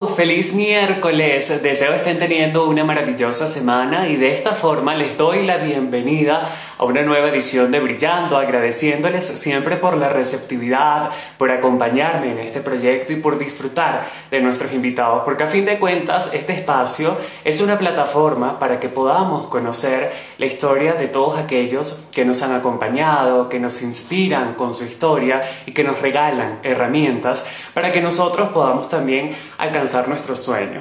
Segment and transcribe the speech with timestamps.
[0.00, 5.46] the Feliz miércoles, deseo estén teniendo una maravillosa semana y de esta forma les doy
[5.46, 6.46] la bienvenida
[6.76, 12.60] a una nueva edición de Brillando, agradeciéndoles siempre por la receptividad, por acompañarme en este
[12.60, 17.62] proyecto y por disfrutar de nuestros invitados, porque a fin de cuentas este espacio es
[17.62, 23.48] una plataforma para que podamos conocer la historia de todos aquellos que nos han acompañado,
[23.48, 28.88] que nos inspiran con su historia y que nos regalan herramientas para que nosotros podamos
[28.90, 30.30] también alcanzar nuestros.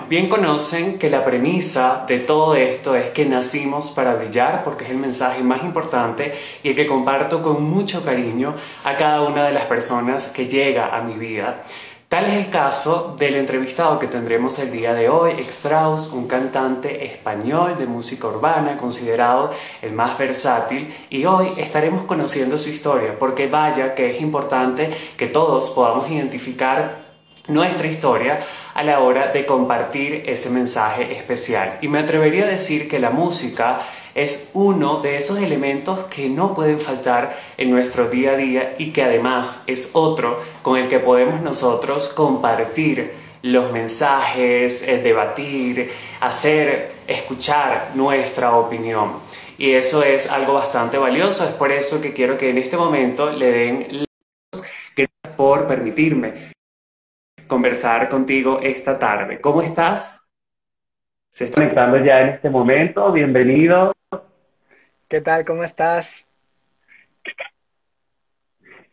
[0.07, 4.91] Bien conocen que la premisa de todo esto es que nacimos para brillar porque es
[4.91, 6.33] el mensaje más importante
[6.63, 10.95] y el que comparto con mucho cariño a cada una de las personas que llega
[10.95, 11.63] a mi vida.
[12.07, 17.05] Tal es el caso del entrevistado que tendremos el día de hoy, Extraus, un cantante
[17.05, 19.51] español de música urbana considerado
[19.81, 25.27] el más versátil y hoy estaremos conociendo su historia porque vaya que es importante que
[25.27, 27.08] todos podamos identificar
[27.49, 28.39] nuestra historia
[28.73, 31.77] a la hora de compartir ese mensaje especial.
[31.81, 33.81] Y me atrevería a decir que la música
[34.15, 38.91] es uno de esos elementos que no pueden faltar en nuestro día a día y
[38.91, 46.93] que además es otro con el que podemos nosotros compartir los mensajes, eh, debatir, hacer,
[47.07, 49.13] escuchar nuestra opinión.
[49.57, 53.29] Y eso es algo bastante valioso, es por eso que quiero que en este momento
[53.29, 54.05] le den
[54.95, 56.58] gracias por permitirme
[57.49, 59.41] conversar contigo esta tarde.
[59.41, 60.23] ¿Cómo estás?
[61.29, 63.11] Se está conectando ya en este momento.
[63.11, 63.91] Bienvenido.
[65.09, 65.43] ¿Qué tal?
[65.43, 66.25] ¿Cómo estás?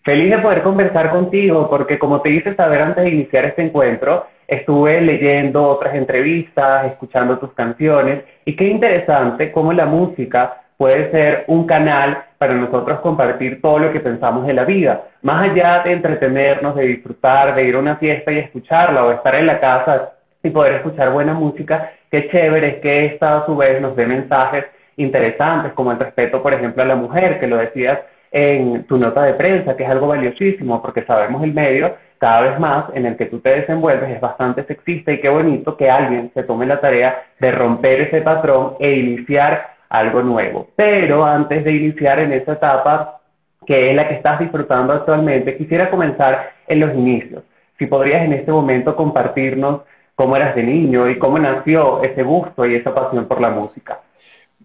[0.02, 4.26] Feliz de poder conversar contigo porque como te hice saber antes de iniciar este encuentro,
[4.46, 11.44] estuve leyendo otras entrevistas, escuchando tus canciones y qué interesante cómo la música puede ser
[11.48, 15.04] un canal para nosotros compartir todo lo que pensamos de la vida.
[15.22, 19.34] Más allá de entretenernos, de disfrutar, de ir a una fiesta y escucharla o estar
[19.34, 23.56] en la casa y poder escuchar buena música, qué chévere es que esta a su
[23.56, 24.64] vez nos dé mensajes
[24.96, 29.22] interesantes como el respeto, por ejemplo, a la mujer, que lo decías en tu nota
[29.22, 33.16] de prensa, que es algo valiosísimo porque sabemos el medio cada vez más en el
[33.16, 36.80] que tú te desenvuelves es bastante sexista y qué bonito que alguien se tome la
[36.80, 40.68] tarea de romper ese patrón e iniciar algo nuevo.
[40.76, 43.20] Pero antes de iniciar en esa etapa,
[43.66, 47.42] que es la que estás disfrutando actualmente, quisiera comenzar en los inicios.
[47.78, 49.82] Si podrías en este momento compartirnos
[50.14, 54.00] cómo eras de niño y cómo nació ese gusto y esa pasión por la música.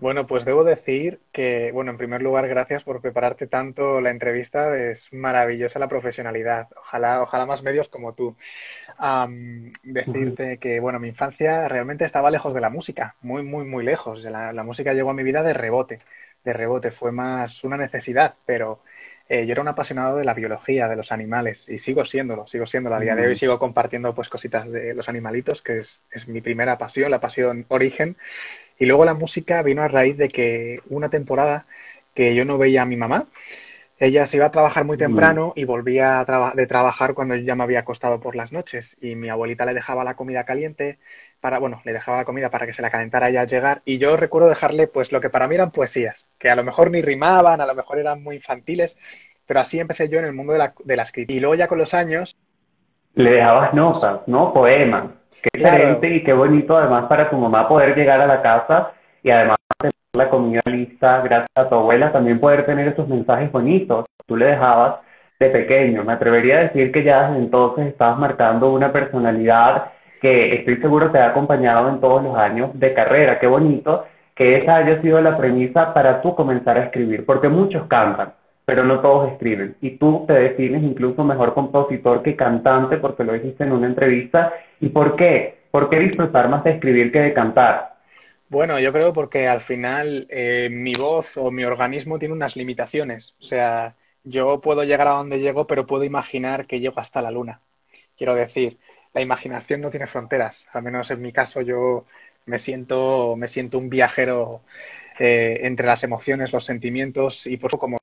[0.02, 4.76] Bueno, pues debo decir que, bueno, en primer lugar, gracias por prepararte tanto la entrevista.
[4.76, 6.70] Es maravillosa la profesionalidad.
[6.76, 8.36] Ojalá, ojalá más medios como tú.
[9.84, 14.24] Decirte que, bueno, mi infancia realmente estaba lejos de la música, muy, muy, muy lejos.
[14.24, 16.00] La, la música llegó a mi vida de rebote,
[16.44, 16.92] de rebote.
[16.92, 18.82] Fue más una necesidad, pero
[19.28, 22.68] eh, yo era un apasionado de la biología, de los animales, y sigo siéndolo, sigo
[22.68, 22.98] siéndolo.
[22.98, 26.42] A día de hoy sigo compartiendo pues cositas de los animalitos, que es, es mi
[26.42, 28.18] primera pasión, la pasión origen.
[28.78, 31.66] Y luego la música vino a raíz de que una temporada
[32.14, 33.28] que yo no veía a mi mamá,
[34.02, 36.26] ella se iba a trabajar muy temprano y volvía
[36.56, 39.76] de trabajar cuando yo ya me había acostado por las noches y mi abuelita le
[39.76, 40.98] dejaba la comida caliente
[41.40, 44.00] para, bueno, le dejaba la comida para que se la calentara ella al llegar y
[44.00, 47.04] yo recuerdo dejarle pues lo que para mí eran poesías, que a lo mejor ni
[47.04, 48.98] rimaban, a lo mejor eran muy infantiles,
[49.46, 51.38] pero así empecé yo en el mundo de la, de la escritura.
[51.38, 52.36] Y luego ya con los años...
[53.14, 54.52] Le dejabas notas, ¿no?
[54.52, 55.12] Poemas.
[55.44, 59.30] Qué excelente y qué bonito además para tu mamá poder llegar a la casa y
[59.30, 59.58] además
[60.14, 64.06] la comida lista, gracias a tu abuela, también poder tener esos mensajes bonitos.
[64.26, 64.98] Tú le dejabas
[65.40, 66.04] de pequeño.
[66.04, 69.92] Me atrevería a decir que ya desde entonces estabas marcando una personalidad
[70.22, 73.40] que estoy seguro te ha acompañado en todos los años de carrera.
[73.40, 74.06] Qué bonito
[74.36, 78.34] que esa haya sido la premisa para tú comenzar a escribir, porque muchos cantan,
[78.66, 79.76] pero no todos escriben.
[79.82, 84.54] Y tú te defines incluso mejor compositor que cantante, porque lo dijiste en una entrevista.
[84.82, 85.62] ¿Y por qué?
[85.72, 87.91] ¿Por qué disfrutar más de escribir que de cantar?
[88.52, 93.34] Bueno, yo creo porque al final eh, mi voz o mi organismo tiene unas limitaciones.
[93.40, 93.96] O sea,
[94.26, 97.62] yo puedo llegar a donde llego, pero puedo imaginar que llego hasta la luna.
[98.18, 98.78] Quiero decir,
[99.14, 100.68] la imaginación no tiene fronteras.
[100.74, 102.06] Al menos en mi caso yo
[102.46, 104.64] me siento, me siento un viajero
[105.18, 108.00] eh, entre las emociones, los sentimientos y por eso como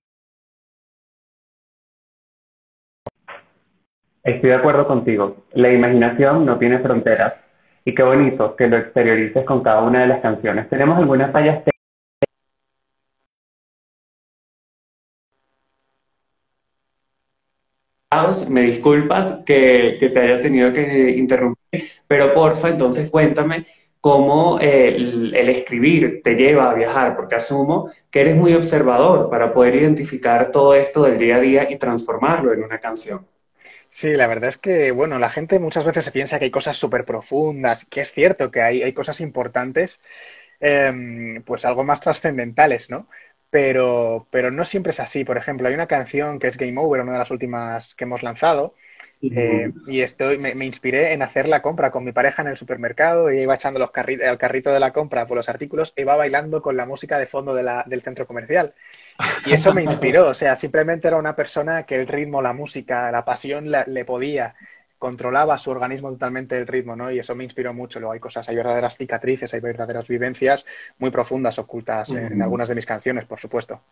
[4.24, 5.44] Estoy de acuerdo contigo.
[5.52, 7.47] La imaginación no tiene fronteras.
[7.88, 10.68] Y qué bonito que lo exteriorices con cada una de las canciones.
[10.68, 11.64] Tenemos algunas fallas
[18.50, 23.66] me disculpas que, te haya tenido que interrumpir, pero porfa, entonces cuéntame
[24.02, 29.54] cómo el, el, escribir te lleva a viajar, porque asumo que eres muy observador para
[29.54, 33.26] poder identificar todo esto del día a día y transformarlo en una canción.
[33.98, 36.76] Sí, la verdad es que, bueno, la gente muchas veces se piensa que hay cosas
[36.76, 39.98] súper profundas, que es cierto que hay, hay cosas importantes,
[40.60, 43.08] em, pues algo más trascendentales, ¿no?
[43.50, 45.24] Pero, pero no siempre es así.
[45.24, 48.22] Por ejemplo, hay una canción que es Game Over, una de las últimas que hemos
[48.22, 48.76] lanzado,
[49.20, 52.56] eh, y estoy, me, me, inspiré en hacer la compra con mi pareja en el
[52.56, 56.02] supermercado, y iba echando los carri el carrito de la compra por los artículos, e
[56.02, 58.74] iba bailando con la música de fondo de la, del centro comercial.
[59.44, 63.10] Y eso me inspiró, o sea, simplemente era una persona que el ritmo, la música,
[63.10, 64.54] la pasión la, le podía,
[64.98, 67.10] controlaba su organismo totalmente el ritmo, ¿no?
[67.10, 68.00] Y eso me inspiró mucho.
[68.00, 70.64] Luego hay cosas, hay verdaderas cicatrices, hay verdaderas vivencias
[70.98, 73.82] muy profundas ocultas en, en algunas de mis canciones, por supuesto.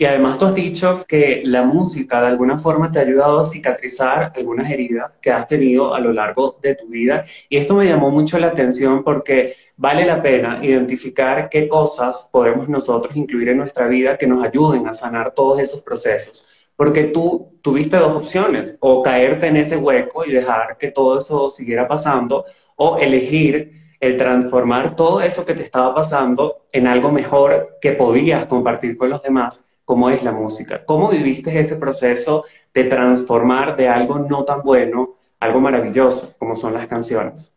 [0.00, 3.44] Y además tú has dicho que la música de alguna forma te ha ayudado a
[3.44, 7.22] cicatrizar algunas heridas que has tenido a lo largo de tu vida.
[7.50, 12.66] Y esto me llamó mucho la atención porque vale la pena identificar qué cosas podemos
[12.66, 16.48] nosotros incluir en nuestra vida que nos ayuden a sanar todos esos procesos.
[16.76, 21.50] Porque tú tuviste dos opciones, o caerte en ese hueco y dejar que todo eso
[21.50, 27.76] siguiera pasando, o elegir el transformar todo eso que te estaba pasando en algo mejor
[27.82, 30.84] que podías compartir con los demás cómo es la música.
[30.84, 36.74] ¿Cómo viviste ese proceso de transformar de algo no tan bueno algo maravilloso, como son
[36.74, 37.56] las canciones?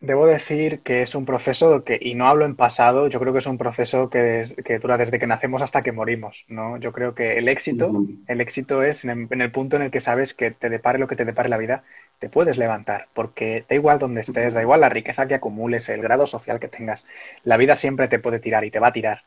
[0.00, 3.40] Debo decir que es un proceso que, y no hablo en pasado, yo creo que
[3.40, 6.78] es un proceso que, que dura desde que nacemos hasta que morimos, ¿no?
[6.78, 8.24] Yo creo que el éxito, uh -huh.
[8.26, 10.98] el éxito es en el, en el, punto en el que sabes que te depare
[10.98, 11.84] lo que te depare la vida,
[12.22, 16.00] te puedes levantar, porque da igual donde estés, da igual la riqueza que acumules, el
[16.02, 17.04] grado social que tengas,
[17.42, 19.24] la vida siempre te puede tirar y te va a tirar.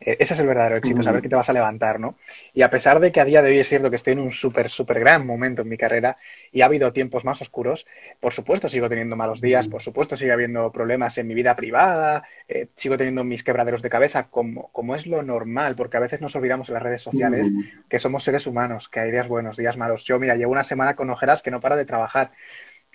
[0.00, 2.14] Eh, ese es el verdadero éxito, saber que te vas a levantar, ¿no?
[2.54, 4.32] Y a pesar de que a día de hoy es cierto que estoy en un
[4.32, 6.16] súper, súper gran momento en mi carrera
[6.50, 7.86] y ha habido tiempos más oscuros,
[8.18, 12.22] por supuesto sigo teniendo malos días, por supuesto sigue habiendo problemas en mi vida privada,
[12.48, 16.22] eh, sigo teniendo mis quebraderos de cabeza, como, como es lo normal, porque a veces
[16.22, 17.50] nos olvidamos en las redes sociales
[17.90, 20.04] que somos seres humanos, que hay días buenos, días malos.
[20.04, 22.30] Yo, mira, llevo una semana con ojeras que no para de trabajar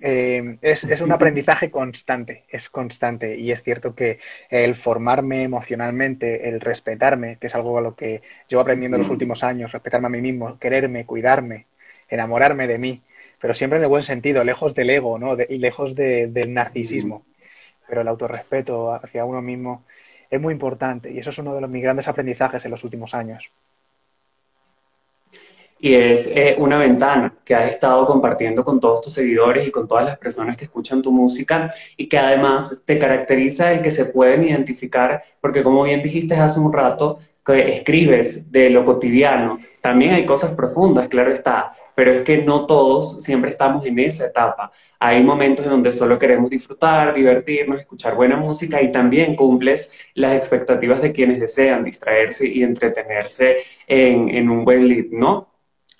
[0.06, 3.38] eh, es, es, un aprendizaje constante, es constante.
[3.38, 4.20] Y es cierto que
[4.50, 9.10] el formarme emocionalmente, el respetarme, que es algo a lo que llevo aprendiendo en los
[9.12, 11.68] últimos años, respetarme a mí mismo, quererme, cuidarme,
[12.10, 13.02] enamorarme de mí,
[13.40, 15.36] pero siempre en el buen sentido, lejos del ego ¿no?
[15.36, 17.26] De, y lejos de, del narcisismo.
[17.88, 19.86] Pero el autorrespeto hacia uno mismo
[20.30, 23.14] es muy importante y eso es uno de los, mis grandes aprendizajes en los últimos
[23.14, 23.52] años
[25.84, 29.86] y es eh, una ventana que has estado compartiendo con todos tus seguidores y con
[29.86, 34.06] todas las personas que escuchan tu música y que además te caracteriza el que se
[34.06, 40.14] pueden identificar, porque como bien dijiste hace un rato, que escribes de lo cotidiano, también
[40.14, 44.72] hay cosas profundas, claro está, pero es que no todos siempre estamos en esa etapa.
[45.00, 50.34] Hay momentos en donde solo queremos disfrutar, divertirnos, escuchar buena música y también cumples las
[50.34, 55.53] expectativas de quienes desean distraerse y entretenerse en, en un buen lead, ¿no?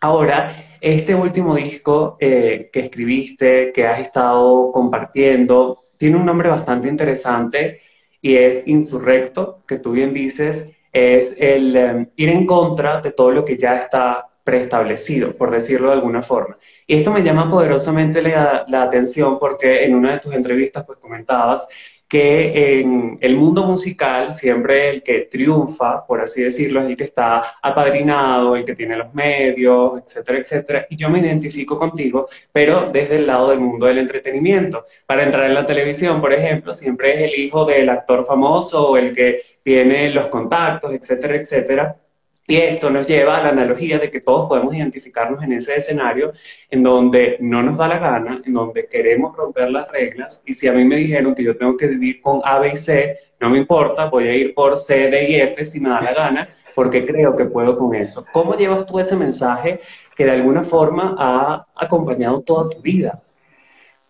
[0.04, 6.90] Ahora, este último disco eh, que escribiste, que has estado compartiendo, tiene un nombre bastante
[6.90, 7.80] interesante
[8.22, 13.32] y es Insurrecto, que tú bien dices, es el um, ir en contra de todo
[13.32, 16.58] lo que ya está preestablecido, por decirlo de alguna forma.
[16.86, 21.00] Y esto me llama poderosamente la, la atención porque en una de tus entrevistas pues
[21.00, 21.66] comentabas
[22.14, 27.06] que en el mundo musical siempre el que triunfa, por así decirlo, es el que
[27.06, 30.86] está apadrinado, el que tiene los medios, etcétera, etcétera.
[30.92, 34.86] Y yo me identifico contigo, pero desde el lado del mundo del entretenimiento.
[35.08, 38.98] Para entrar en la televisión, por ejemplo, siempre es el hijo del actor famoso o
[38.98, 41.96] el que tiene los contactos, etcétera, etcétera.
[42.46, 46.34] Y esto nos lleva a la analogía de que todos podemos identificarnos en ese escenario
[46.70, 50.42] en donde no nos da la gana, en donde queremos romper las reglas.
[50.46, 52.78] Y si a mí me dijeron que yo tengo que vivir con A, B y
[52.78, 56.02] C, no me importa, voy a ir por C, D y F si me da
[56.02, 58.26] la gana, porque creo que puedo con eso.
[58.34, 59.80] ¿Cómo llevas tú ese mensaje
[60.14, 63.22] que de alguna forma ha acompañado toda tu vida?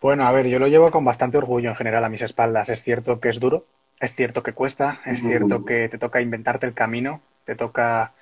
[0.01, 2.67] Bueno, a ver, yo lo llevo con bastante orgullo en general a mis espaldas.
[2.69, 3.67] Es cierto que es duro,
[3.99, 8.13] es cierto que cuesta, es cierto que te toca inventarte el camino, te toca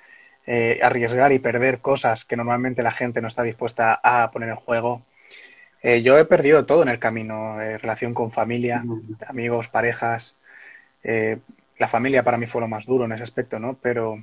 [0.46, 4.56] eh, arriesgar y perder cosas que normalmente la gente no está dispuesta a poner en
[4.56, 5.02] juego.
[5.82, 8.84] Eh, yo he perdido todo en el camino, eh, relación con familia,
[9.26, 10.36] amigos, parejas.
[11.02, 11.38] Eh,
[11.78, 13.76] la familia para mí fue lo más duro en ese aspecto, ¿no?
[13.82, 14.22] Pero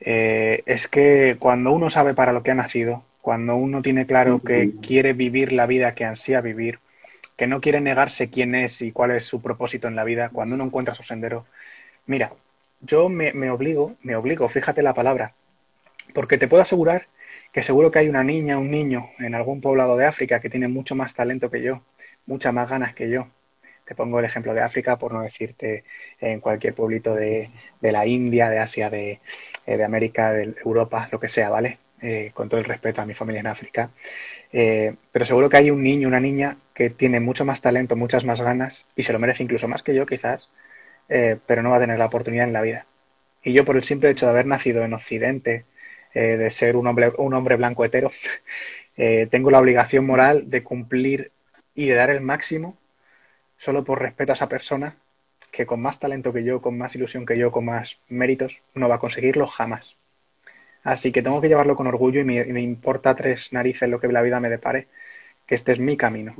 [0.00, 4.72] es que cuando uno sabe para lo que ha nacido, cuando uno tiene claro que
[4.80, 6.78] quiere vivir la vida que ansía vivir,
[7.36, 10.54] que no quiere negarse quién es y cuál es su propósito en la vida, cuando
[10.54, 11.46] uno encuentra su sendero,
[12.06, 12.32] mira,
[12.80, 15.34] yo me, obligo, me obligo, fíjate la palabra,
[16.14, 17.06] porque te puedo asegurar
[17.52, 20.68] que seguro que hay una niña, un niño en algún poblado de África que tiene
[20.68, 21.82] mucho más talento que yo,
[22.26, 23.28] muchas más ganas que yo.
[23.86, 25.84] Te pongo el ejemplo de África por no decirte
[26.20, 29.20] en cualquier pueblito de, la India, de Asia, de,
[29.66, 31.78] eh, de América, de Europa, lo que sea, ¿vale?
[32.00, 33.90] eh, con todo el respeto a mi familia en África,
[34.52, 38.24] eh, pero seguro que hay un niño, una niña que tiene mucho más talento, muchas
[38.24, 40.48] más ganas y se lo merece incluso más que yo quizás,
[41.08, 42.86] pero no va a tener la oportunidad en la vida.
[43.42, 45.64] Y yo por el simple hecho de haber nacido en Occidente,
[46.14, 48.10] de ser un hombre, un hombre blanco hetero,
[49.30, 51.32] tengo la obligación moral de cumplir
[51.74, 52.76] y de dar el máximo
[53.56, 54.96] solo por respeto a esa persona
[55.50, 58.88] que con más talento que yo, con más ilusión que yo, con más méritos, no
[58.88, 59.96] va a conseguirlo jamás.
[60.82, 64.22] Así que tengo que llevarlo con orgullo y me, importa tres narices lo que la
[64.22, 64.88] vida me depare,
[65.46, 66.34] que este es mi camino.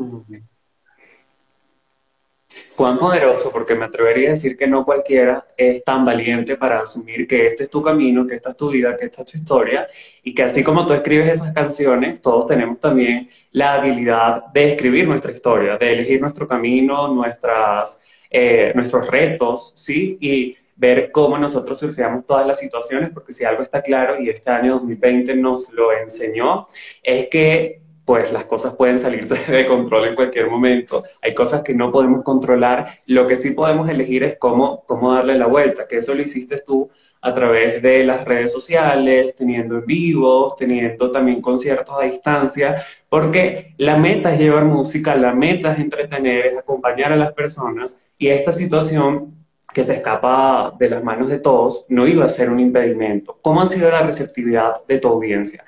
[2.74, 7.26] Cuán poderoso, porque me atrevería a decir que no cualquiera es tan valiente para asumir
[7.26, 9.86] que este es tu camino, que esta es tu vida, que esta es tu historia,
[10.22, 15.06] y que así como tú escribes esas canciones, todos tenemos también la habilidad de escribir
[15.06, 18.00] nuestra historia, de elegir nuestro camino, nuestras,
[18.30, 20.16] eh, nuestros retos, ¿sí?
[20.20, 24.50] Y ver cómo nosotros surfeamos todas las situaciones, porque si algo está claro, y este
[24.50, 26.66] año 2020 nos lo enseñó,
[27.02, 31.04] es que pues las cosas pueden salirse de control en cualquier momento.
[31.20, 32.86] Hay cosas que no podemos controlar.
[33.04, 36.56] Lo que sí podemos elegir es cómo, cómo darle la vuelta, que eso lo hiciste
[36.66, 36.88] tú
[37.20, 43.74] a través de las redes sociales, teniendo en vivo, teniendo también conciertos a distancia, porque
[43.76, 48.28] la meta es llevar música, la meta es entretener, es acompañar a las personas y
[48.28, 49.34] esta situación
[49.74, 53.38] que se escapa de las manos de todos no iba a ser un impedimento.
[53.42, 55.62] ¿Cómo ha sido la receptividad de tu audiencia?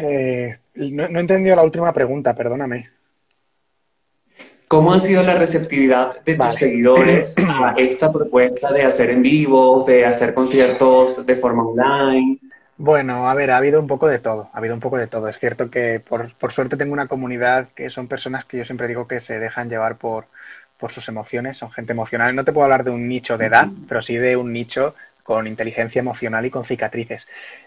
[0.00, 2.90] Eh, no, he entendido la última pregunta, perdóname.
[4.68, 9.84] ¿Cómo ha sido la receptividad de tus seguidores a esta propuesta de hacer en vivo,
[9.86, 12.38] de hacer conciertos de forma online?
[12.76, 15.28] Bueno, a ver, ha habido un poco de todo, ha habido un poco de todo.
[15.28, 18.88] Es cierto que por, por suerte tengo una comunidad que son personas que yo siempre
[18.88, 20.26] digo que se dejan llevar por,
[20.78, 22.34] por sus emociones, son gente emocional.
[22.34, 25.48] No te puedo hablar de un nicho de edad, pero sí de un nicho con
[25.48, 27.26] inteligencia emocional y con cicatrices.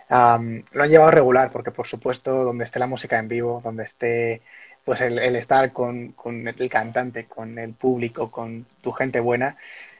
[0.09, 4.41] lo han llevado regular, porque por supuesto, donde esté la música en vivo, donde esté
[4.85, 9.57] pues el, estar con, el cantante, con el público, con tu gente buena,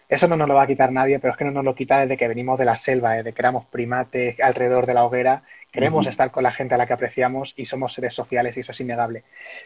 [0.07, 1.99] eso no nos lo va a quitar nadie, pero es que no nos lo quita
[1.99, 6.07] desde que venimos de la selva, desde que éramos primates alrededor de la hoguera, queremos
[6.07, 8.79] estar con la gente a la que apreciamos y somos seres sociales y eso es
[8.79, 9.23] innegable.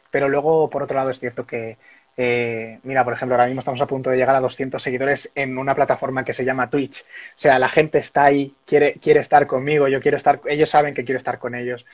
[0.10, 1.77] Pero luego, por otro lado, es cierto que
[2.18, 5.58] eh, mira, por ejemplo, ahora mismo estamos a punto de llegar a 200 seguidores en
[5.58, 7.01] una plataforma que se llama Twitch.
[7.01, 10.94] O sea, la gente está ahí, quiere, quiere estar conmigo, yo quiero estar, ellos saben
[10.94, 11.86] que quiero estar con ellos,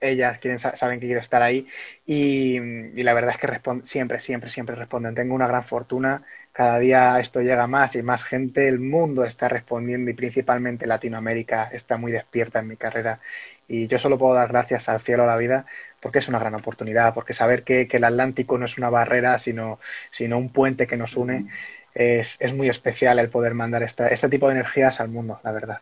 [0.00, 1.66] ellas quieren, saben que quiero estar ahí.
[2.06, 2.58] Y,
[3.02, 5.14] la verdad es que siempre, siempre, siempre responden.
[5.14, 9.48] Tengo una gran fortuna, cada día esto llega más y más gente, el mundo está
[9.48, 13.20] respondiendo y principalmente Latinoamérica está muy despierta en mi carrera.
[13.68, 15.66] Y yo solo puedo dar gracias al cielo a la vida
[16.00, 19.78] porque es una gran oportunidad, porque saber que, el Atlántico no es una barrera, sino,
[20.10, 21.46] sino un puente que nos une,
[21.94, 25.52] es, es muy especial el poder mandar esta, este tipo de energías al mundo, la
[25.52, 25.78] verdad.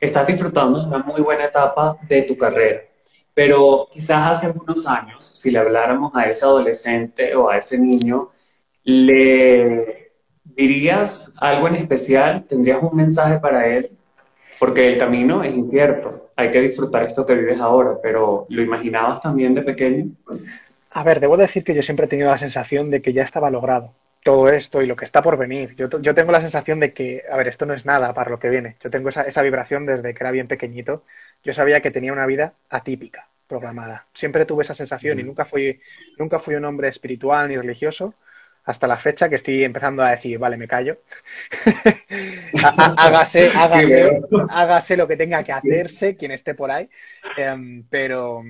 [0.00, 2.82] Estás disfrutando una muy buena etapa de tu carrera,
[3.32, 8.30] pero quizás hace algunos años, si le habláramos a ese adolescente o a ese niño,
[8.84, 10.12] ¿le
[10.44, 12.44] dirías algo en especial?
[12.44, 13.90] ¿Tendrías un mensaje para él?
[14.64, 19.20] Porque el camino es incierto hay que disfrutar esto que vives ahora, pero ¿lo imaginabas
[19.20, 20.06] también de pequeño?
[20.90, 23.50] A ver, debo decir que yo siempre he tenido la sensación de que ya estaba
[23.50, 23.92] logrado
[24.22, 25.76] todo esto y lo que está por venir.
[25.76, 28.48] Yo, tengo la sensación de que, a ver, esto no es nada para lo que
[28.48, 28.76] viene.
[28.82, 31.02] Yo tengo esa, esa vibración desde que era bien pequeñito.
[31.44, 34.06] Yo sabía que tenía una vida atípica, programada.
[34.14, 35.78] Siempre tuve esa sensación y nunca fui,
[36.18, 38.14] nunca fui un hombre espiritual ni religioso,
[38.64, 40.98] hasta la fecha que estoy empezando a decir, vale, me callo.
[42.96, 46.88] hágase, hágase, hágase, lo que tenga que hacerse, quien esté por ahí.
[47.36, 48.42] Em, pero,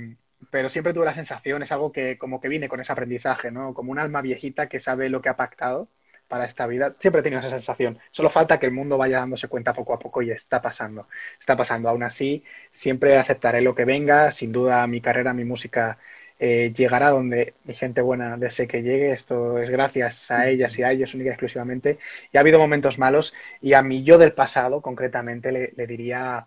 [0.50, 3.74] pero siempre tuve la sensación, es algo que como que vine con ese aprendizaje, ¿no?
[3.74, 5.88] Como un alma viejita que sabe lo que ha pactado
[6.28, 6.94] para esta vida.
[7.00, 7.98] Siempre he tenido esa sensación.
[8.10, 11.06] Solo falta que el mundo vaya dándose cuenta poco a poco y está pasando.
[11.38, 11.88] Está pasando.
[11.88, 14.30] Aún así, siempre aceptaré lo que venga.
[14.30, 15.98] Sin duda, mi carrera, mi música
[16.40, 19.12] eh, llegará donde mi gente buena desee que llegue.
[19.12, 21.98] Esto es gracias a ellas y a ellos única y exclusivamente.
[22.32, 26.46] Y ha habido momentos malos y a mí yo del pasado, concretamente, le, diría,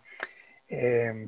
[0.70, 1.28] eh,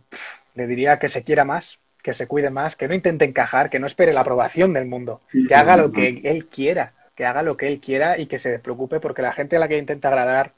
[0.55, 3.79] le diría que se quiera más, que se cuide más, que no intente encajar, que
[3.79, 7.57] no espere la aprobación del mundo, que haga lo que él quiera, que haga lo
[7.57, 10.53] que él quiera y que se despreocupe porque la gente a la que intenta agradar,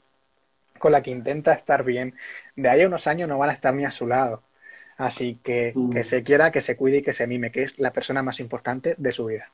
[0.78, 2.14] con la que intenta estar bien,
[2.56, 4.42] de ahí a unos años no van a estar ni a su lado.
[5.02, 6.04] Así que que mm.
[6.04, 8.94] se quiera, que se cuide y que se mime, que es la persona más importante
[8.96, 9.50] de su vida.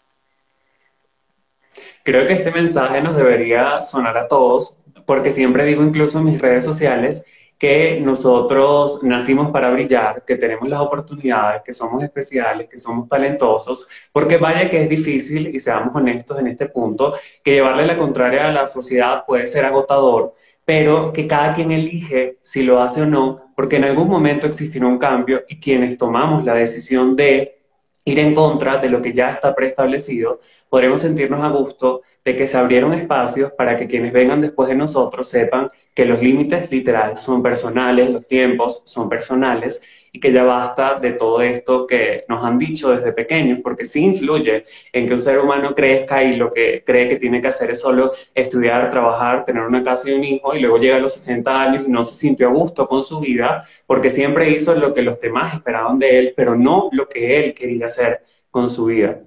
[2.05, 4.76] Creo que este mensaje nos debería sonar a todos,
[5.07, 7.25] porque siempre digo incluso en mis redes sociales
[7.59, 13.88] que nosotros nacimos para brillar, que tenemos las oportunidades, que somos especiales, que somos talentosos,
[14.12, 18.49] porque vaya que es difícil, y seamos honestos en este punto, que llevarle la contraria
[18.49, 20.35] a la sociedad puede ser agotador,
[20.69, 24.87] pero que cada quien elige si lo hace o no, porque en algún momento existirá
[24.87, 27.63] un cambio y quienes tomamos la decisión de
[28.05, 32.47] ir en contra de lo que ya está preestablecido, podremos sentirnos a gusto de que
[32.47, 37.17] se abrieron espacios para que quienes vengan después de nosotros sepan que los límites literal
[37.17, 42.45] son personales, los tiempos son personales y que ya basta de todo esto que nos
[42.45, 46.52] han dicho desde pequeños, porque sí influye en que un ser humano crezca y lo
[46.52, 50.23] que cree que tiene que hacer es solo estudiar, trabajar, tener una casa y un
[50.23, 53.02] hijo, y luego llega a los 60 años y no se sintió a gusto con
[53.02, 57.09] su vida, porque siempre hizo lo que los demás esperaban de él, pero no lo
[57.09, 58.21] que él quería hacer
[58.52, 59.19] con su vida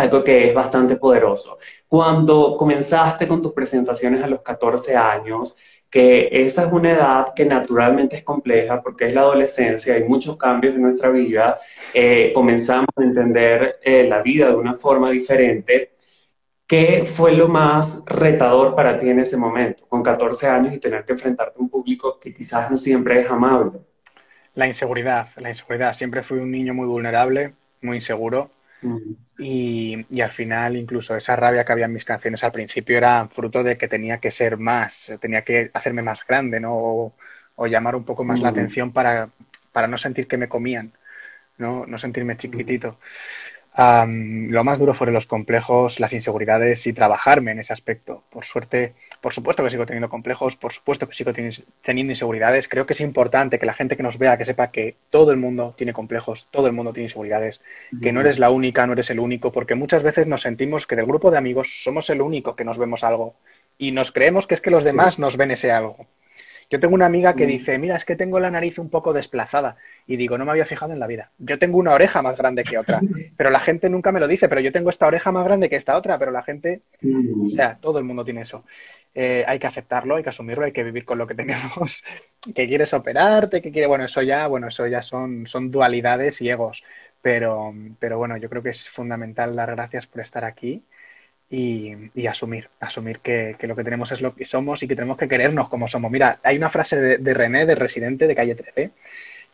[0.00, 1.58] algo que es bastante poderoso.
[1.86, 5.56] Cuando comenzaste con tus presentaciones a los 14 años,
[5.90, 10.36] que esa es una edad que naturalmente es compleja porque es la adolescencia, hay muchos
[10.36, 11.58] cambios en nuestra vida,
[11.92, 15.90] eh, comenzamos a entender eh, la vida de una forma diferente.
[16.66, 21.04] ¿Qué fue lo más retador para ti en ese momento, con 14 años y tener
[21.04, 23.80] que enfrentarte a un público que quizás no siempre es amable?
[24.54, 25.92] La inseguridad, la inseguridad.
[25.94, 28.50] Siempre fui un niño muy vulnerable, muy inseguro
[29.38, 33.62] y, al final, incluso esa rabia que había en mis canciones al principio era fruto
[33.62, 36.74] de que tenía que ser más, tenía que hacerme más grande, ¿no?
[36.74, 37.14] O,
[37.66, 39.28] llamar un poco más la atención para,
[39.70, 40.92] para, no sentir que me comían,
[41.58, 41.84] ¿no?
[41.86, 42.96] No sentirme chiquitito
[43.76, 48.24] lo más duro fueron los complejos, las inseguridades y trabajarme en ese aspecto.
[48.30, 52.68] Por suerte, por supuesto que sigo teniendo complejos, por supuesto que sigo teniendo inseguridades.
[52.68, 55.36] Creo que es importante que la gente que nos vea, que sepa que todo el
[55.36, 57.60] mundo tiene complejos, todo el mundo tiene inseguridades,
[58.02, 60.96] que no eres la única, no eres el único, porque muchas veces nos sentimos que
[60.96, 63.34] del grupo de amigos somos el único que nos vemos algo
[63.78, 66.06] y nos creemos que es que los demás nos ven ese algo.
[66.70, 67.48] Yo tengo una amiga que mm.
[67.48, 69.76] dice, mira, es que tengo la nariz un poco desplazada.
[70.06, 71.32] Y digo, no me había fijado en la vida.
[71.38, 73.00] Yo tengo una oreja más grande que otra.
[73.36, 75.76] Pero la gente nunca me lo dice, pero yo tengo esta oreja más grande que
[75.76, 77.46] esta otra, pero la gente, mm.
[77.46, 78.64] o sea, todo el mundo tiene eso.
[79.14, 82.04] Eh, hay que aceptarlo, hay que asumirlo, hay que vivir con lo que tenemos.
[82.54, 86.50] que quieres operarte, que quiere, bueno, eso ya, bueno, eso ya son, son dualidades y
[86.50, 86.82] egos.
[87.22, 90.82] Pero, pero bueno, yo creo que es fundamental dar gracias por estar aquí
[91.50, 95.28] y, asumir, asumir que, lo que tenemos es lo que somos y que tenemos que
[95.28, 96.10] querernos como somos.
[96.10, 98.90] Mira, hay una frase de, René, de Residente de Calle 13,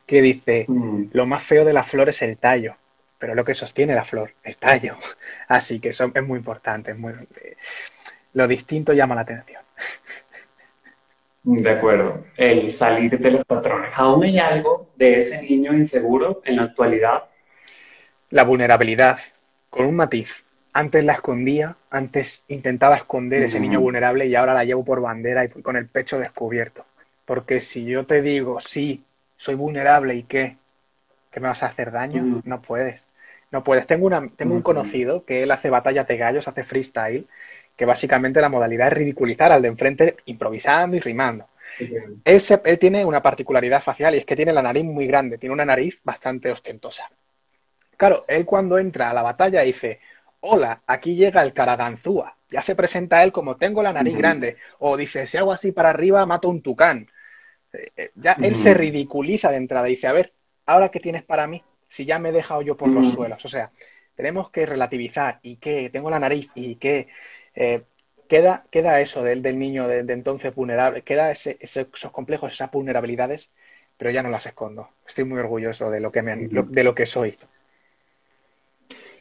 [0.07, 1.07] que dice, mm.
[1.13, 2.77] lo más feo de la flor es el tallo,
[3.19, 4.97] pero lo que sostiene la flor, el tallo.
[5.49, 7.15] Así que eso es muy importante, muy,
[8.35, 9.63] lo distinto llama la atención.
[11.43, 13.91] De acuerdo, el salir de los patrones.
[13.95, 17.25] ¿Aún hay algo de ese niño inseguro en la actualidad?
[18.31, 19.21] La vulnerabilidad,
[19.71, 20.46] con un matiz
[20.77, 25.43] antes la escondía, antes intentaba esconder ese niño vulnerable y ahora la llevo por bandera
[25.47, 26.85] y con el pecho descubierto.
[27.25, 29.03] Porque si yo te digo, sí,
[29.39, 30.59] soy vulnerable y qué,
[31.31, 33.09] que me vas a hacer daño, no puedes.
[33.51, 33.87] No puedes.
[33.87, 37.27] Tengo, una, tengo un conocido que él hace batallas de gallos, hace freestyle,
[37.75, 41.49] que básicamente la modalidad es ridiculizar al de enfrente improvisando y rimando.
[42.23, 45.55] Él, él tiene una particularidad facial y es que tiene la nariz muy grande, tiene
[45.55, 47.11] una nariz bastante ostentosa.
[47.97, 50.01] Claro, él cuando entra a la batalla dice,
[50.47, 52.37] hola, aquí llega el caraganzúa.
[52.51, 54.57] Ya se presenta él como tengo la nariz grande.
[54.79, 57.11] O dice, si hago así para arriba, mato un tucán.
[57.73, 59.87] Eh, eh, ya él se ridiculiza de entrada.
[59.87, 60.33] Dice, a ver,
[60.65, 61.63] ¿ahora qué tienes para mí?
[61.89, 63.45] Si ya me he dejado yo por los suelos.
[63.45, 63.73] O sea,
[64.15, 67.09] tenemos que relativizar y que tengo la nariz y que
[67.55, 67.83] eh,
[68.29, 73.51] queda, queda eso del, del niño de, entonces vulnerable, queda ese, esos complejos, esas vulnerabilidades,
[73.97, 74.91] pero ya no las escondo.
[75.07, 77.37] Estoy muy orgulloso de lo que, me, de lo que soy.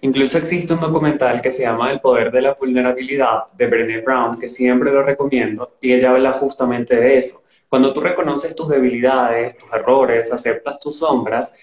[0.06, 4.38] Incluso existe un documental que se llama El poder de la vulnerabilidad de Brené Brown,
[4.38, 7.42] que siempre lo recomiendo, y ella habla justamente de eso.
[7.68, 11.56] Cuando tú reconoces tus debilidades, tus errores, aceptas tus sombras,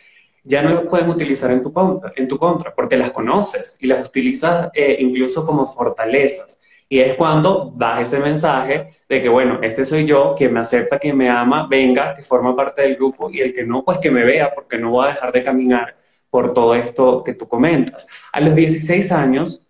[0.43, 3.87] ya no los pueden utilizar en tu contra, en tu contra porque las conoces y
[3.87, 6.59] las utilizas eh, incluso como fortalezas.
[6.89, 10.99] Y es cuando das ese mensaje de que, bueno, este soy yo, quien me acepta,
[10.99, 14.11] quien me ama, venga, que forma parte del grupo, y el que no, pues que
[14.11, 16.02] me vea, porque no voy a dejar de caminar
[16.33, 18.07] por todo esto que tú comentas.
[18.33, 19.67] A los 16 años,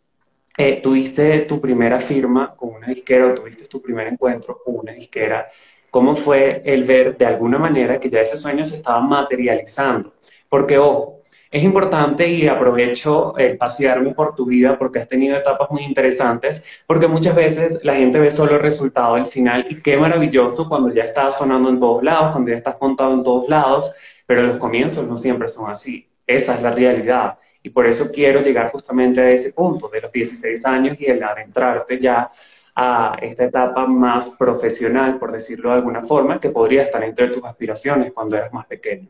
[0.57, 4.93] eh, tuviste tu primera firma con una disquera o tuviste tu primer encuentro con una
[4.93, 5.49] disquera.
[5.91, 10.15] ¿Cómo fue el ver de alguna manera que ya ese sueño se estaba materializando?
[10.49, 15.69] Porque, ojo, es importante y aprovecho el pasearme por tu vida porque has tenido etapas
[15.69, 19.97] muy interesantes, porque muchas veces la gente ve solo el resultado del final y qué
[19.97, 23.93] maravilloso cuando ya estás sonando en todos lados, cuando ya estás montado en todos lados,
[24.27, 26.12] pero los comienzos no siempre son así.
[26.37, 27.39] Esa es la realidad.
[27.63, 31.23] Y por eso quiero llegar justamente a ese punto de los 16 años y el
[31.23, 32.31] adentrarte ya
[32.75, 37.45] a esta etapa más profesional, por decirlo de alguna forma, que podría estar entre tus
[37.45, 39.09] aspiraciones cuando eras más pequeño.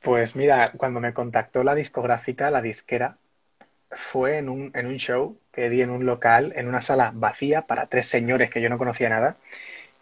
[0.00, 3.18] Pues mira, cuando me contactó la discográfica, la disquera,
[3.90, 7.62] fue en un, en un show que di en un local, en una sala vacía
[7.66, 9.36] para tres señores que yo no conocía nada.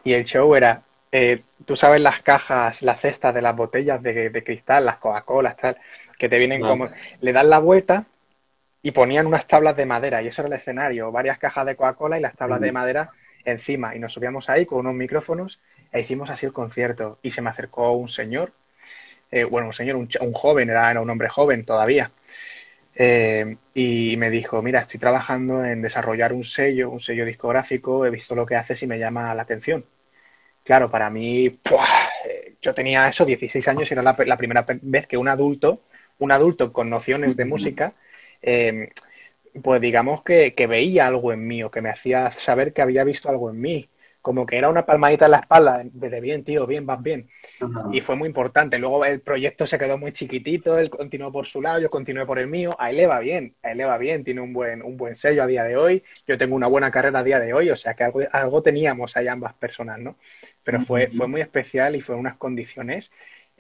[0.05, 4.31] Y el show era, eh, tú sabes las cajas, las cestas de las botellas de,
[4.31, 5.77] de cristal, las Coca-Cola, tal,
[6.21, 6.91] que te vienen como,
[7.23, 8.05] le dan la vuelta
[8.83, 12.19] y ponían unas tablas de madera y eso era el escenario, varias cajas de Coca-Cola
[12.19, 13.11] y las tablas de madera
[13.47, 17.41] encima y nos subíamos ahí con unos micrófonos e hicimos así el concierto y se
[17.41, 18.53] me acercó un señor,
[19.31, 22.13] eh, bueno, un señor, un, joven, era, un hombre joven todavía,
[22.95, 28.11] eh, y me dijo, mira, estoy trabajando en desarrollar un sello, un sello discográfico, he
[28.11, 29.87] visto lo que haces y me llama la atención.
[30.65, 35.07] Claro, para mí, eh, yo tenía eso, 16 años, y era la, la, primera vez
[35.07, 35.81] que un adulto,
[36.21, 37.95] un adulto con nociones de música,
[38.41, 38.91] eh,
[39.63, 43.03] pues digamos que, que, veía algo en mí o que me hacía saber que había
[43.05, 43.89] visto algo en mí.
[44.23, 47.31] Como que era una palmadita en la espalda de bien, tío, bien, vas bien.
[47.91, 48.79] Y fue muy importante.
[48.79, 52.39] Luego el proyecto se quedó muy chiquitito, él continuó por su lado, yo continué por
[52.39, 52.69] el mío.
[52.79, 55.17] A él le va bien, a él le va bien, tiene un buen, un buen
[55.17, 56.05] sello a día de hoy.
[56.27, 59.17] Yo tengo una buena carrera a día de hoy, o sea que algo, algo teníamos
[59.17, 60.17] ahí ambas personas, ¿no?
[60.63, 63.11] Pero fue, fue muy especial y fue unas condiciones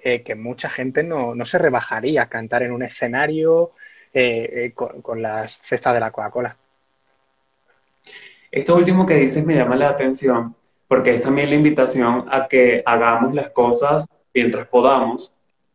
[0.03, 3.73] eh, que mucha gente no, no se rebajaría a cantar en un escenario
[4.13, 6.57] eh, eh, con, las cestas de la Coca-Cola.
[8.51, 10.57] Esto último que dices me llama la atención
[10.89, 15.33] porque es también la invitación a que hagamos las cosas mientras podamos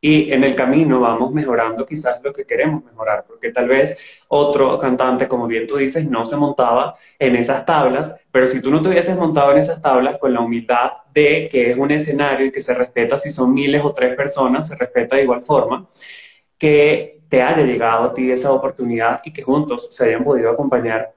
[0.08, 4.78] y en el camino vamos mejorando quizás lo que queremos mejorar, porque tal vez otro
[4.78, 8.84] cantante, como bien tú dices, no se montaba en esas tablas, pero si tú no
[8.84, 12.52] te hubieses montado en esas tablas con la humildad de que es un escenario y
[12.52, 15.88] que se respeta si son miles o tres personas, se respeta de igual forma,
[16.56, 21.15] que te haya llegado a ti esa oportunidad y que juntos se hayan podido acompañar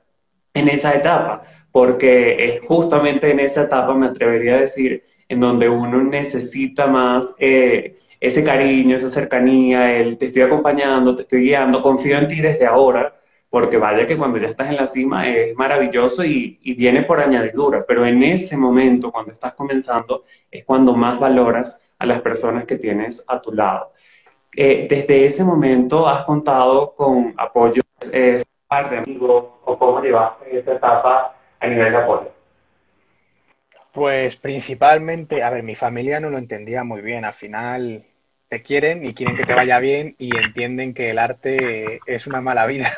[0.54, 5.68] en esa etapa, porque es justamente en esa etapa, me atrevería a decir, en donde
[5.68, 11.82] uno necesita más eh, ese cariño, esa cercanía, el te estoy acompañando, te estoy guiando,
[11.82, 13.14] confío en ti desde ahora,
[13.50, 17.20] porque vaya que cuando ya estás en la cima es maravilloso y, y viene por
[17.20, 22.64] añadidura, pero en ese momento, cuando estás comenzando, es cuando más valoras a las personas
[22.64, 23.92] que tienes a tu lado.
[24.54, 28.42] Eh, desde ese momento has contado con apoyo eh,
[28.90, 32.37] de amigos o cómo llevaste esta etapa a nivel de apoyo.
[33.98, 37.24] Pues principalmente, a ver, mi familia no lo entendía muy bien.
[37.24, 38.04] Al final
[38.48, 42.40] te quieren y quieren que te vaya bien y entienden que el arte es una
[42.40, 42.96] mala vida.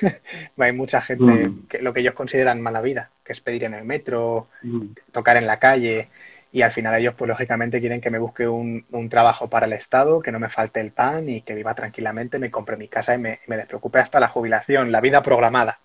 [0.56, 1.66] Hay mucha gente mm.
[1.68, 4.86] que lo que ellos consideran mala vida, que es pedir en el metro, mm.
[5.12, 6.08] tocar en la calle
[6.50, 10.20] y al final ellos pues lógicamente quieren que me busque un, trabajo para el Estado,
[10.20, 13.18] que no me falte el pan y que viva tranquilamente, me compre mi casa y
[13.18, 15.80] me, despreocupe hasta la jubilación, la vida programada.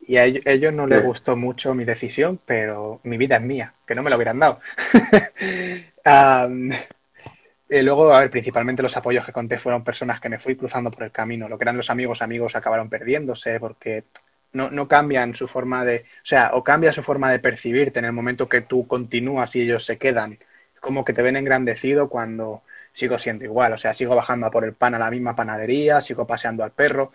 [0.00, 3.94] Y a ellos, no les gustó mucho mi decisión, pero mi vida es mía, que
[3.94, 4.60] no me lo hubieran dado.
[7.68, 10.90] y luego, a ver, principalmente los apoyos que conté fueron personas que me fui cruzando
[10.90, 11.48] por el camino.
[11.48, 14.04] Lo que eran los amigos, amigos acabaron perdiéndose porque
[14.52, 18.06] no, no cambian su forma de, o sea, o cambia su forma de percibirte en
[18.06, 20.38] el momento que tú continúas y ellos se quedan.
[20.80, 24.64] Como que te ven engrandecido cuando sigo siendo igual, o sea, sigo bajando a por
[24.64, 27.12] el pan a la misma panadería, sigo paseando al perro,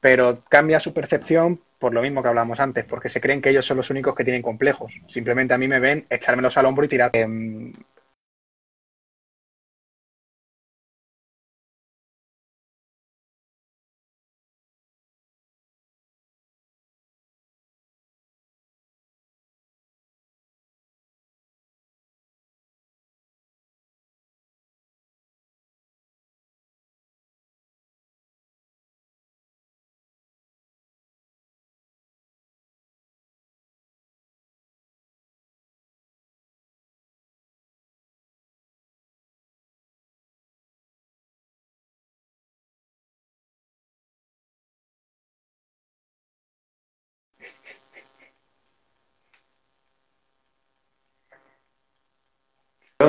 [0.00, 3.66] pero cambia su percepción por lo mismo que hablamos antes, porque se creen que ellos
[3.66, 4.92] son los únicos que tienen complejos.
[5.08, 7.10] Simplemente a mí me ven echármelos al hombro y tirar.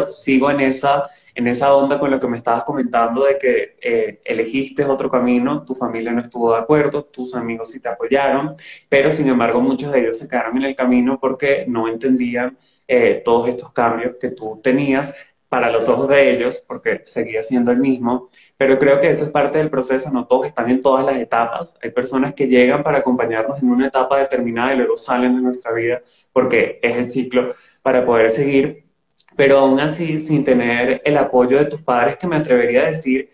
[0.09, 4.21] Sigo en esa, en esa onda con lo que me estabas comentando de que eh,
[4.23, 8.55] elegiste otro camino, tu familia no estuvo de acuerdo, tus amigos sí te apoyaron,
[8.89, 13.21] pero sin embargo muchos de ellos se quedaron en el camino porque no entendían eh,
[13.23, 15.13] todos estos cambios que tú tenías
[15.53, 19.29] para los ojos de ellos, porque seguía siendo el mismo, pero creo que eso es
[19.29, 22.97] parte del proceso, no todos están en todas las etapas, hay personas que llegan para
[22.97, 27.53] acompañarnos en una etapa determinada y luego salen de nuestra vida porque es el ciclo
[27.83, 28.82] para poder seguir,
[29.35, 33.29] pero aún así sin tener el apoyo de tus padres, que me atrevería a decir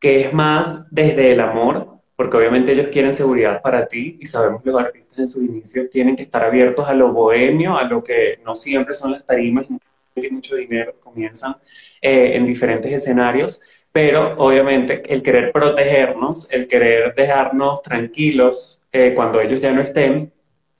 [0.00, 4.62] que es más desde el amor, porque obviamente ellos quieren seguridad para ti y sabemos
[4.62, 8.02] que los artistas en sus inicios tienen que estar abiertos a lo bohemio, a lo
[8.02, 11.56] que no siempre son las tarimas y mucho dinero, comienzan
[12.00, 13.60] eh, en diferentes escenarios,
[13.90, 20.32] pero obviamente el querer protegernos, el querer dejarnos tranquilos eh, cuando ellos ya no estén,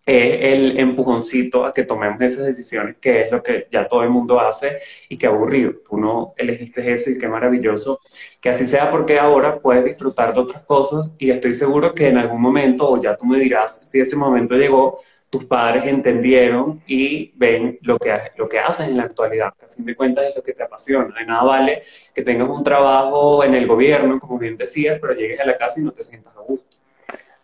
[0.04, 4.10] es el empujoncito a que tomemos esas decisiones, que es lo que ya todo el
[4.10, 5.74] mundo hace y qué aburrido.
[5.88, 8.00] Tú no elegiste eso y qué maravilloso
[8.40, 12.18] que así sea porque ahora puedes disfrutar de otras cosas y estoy seguro que en
[12.18, 17.32] algún momento, o ya tú me dirás si ese momento llegó, tus padres entendieron y
[17.36, 20.36] ven lo que, lo que haces en la actualidad, que a fin de cuentas es
[20.36, 21.14] lo que te apasiona.
[21.18, 21.84] De nada vale
[22.14, 25.80] que tengas un trabajo en el gobierno, como bien decías, pero llegues a la casa
[25.80, 26.81] y no te sientas a gusto.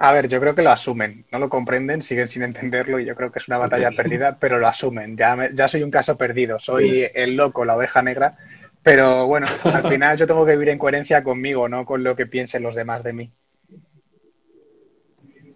[0.01, 3.17] A ver, yo creo que lo asumen, no lo comprenden, siguen sin entenderlo y yo
[3.17, 5.17] creo que es una batalla perdida, pero lo asumen.
[5.17, 8.37] Ya, ya soy un caso perdido, soy el loco, la oveja negra,
[8.83, 12.27] pero bueno, al final yo tengo que vivir en coherencia conmigo, no con lo que
[12.27, 13.33] piensen los demás de mí.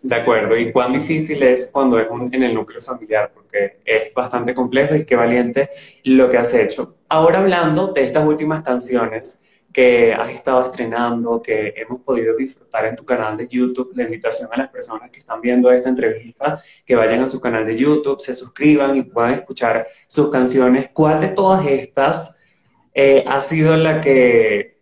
[0.03, 4.53] De acuerdo, y cuán difícil es cuando es en el núcleo familiar, porque es bastante
[4.53, 5.71] complejo y qué valiente
[6.03, 6.97] lo que has hecho.
[7.09, 9.41] Ahora hablando de estas últimas canciones,
[9.73, 13.93] que has estado estrenando, que hemos podido disfrutar en tu canal de YouTube.
[13.95, 17.67] La invitación a las personas que están viendo esta entrevista, que vayan a su canal
[17.67, 20.91] de YouTube, se suscriban y puedan escuchar sus canciones.
[20.93, 22.37] ¿Cuál de todas estas
[22.93, 24.79] eh, ha sido la que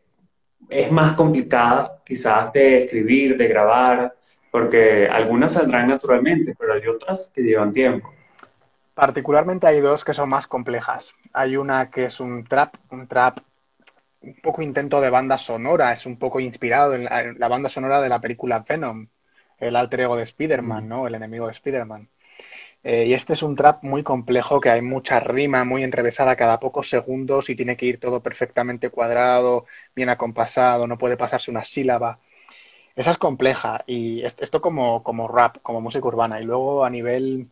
[0.68, 4.14] es más complicada quizás de escribir, de grabar?
[4.50, 8.12] Porque algunas saldrán naturalmente, pero hay otras que llevan tiempo.
[8.94, 11.14] Particularmente hay dos que son más complejas.
[11.32, 13.38] Hay una que es un trap, un trap
[14.22, 18.08] un poco intento de banda sonora, es un poco inspirado en la, banda sonora de
[18.08, 19.08] la película Venom,
[19.58, 21.06] el alter ego de Spider-Man, ¿no?
[21.06, 22.08] El enemigo de Spider-Man.
[22.82, 26.60] Eh, y este es un trap muy complejo, que hay mucha rima, muy enrevesada cada
[26.60, 31.64] pocos segundos y tiene que ir todo perfectamente cuadrado, bien acompasado, no puede pasarse una
[31.64, 32.18] sílaba.
[32.96, 36.40] Esa es compleja y esto como, como rap, como música urbana.
[36.40, 37.48] Y luego a nivel,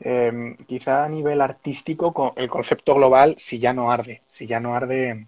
[0.00, 4.74] eh, quizá a nivel artístico, el concepto global, si ya no arde, si ya no
[4.74, 5.26] arde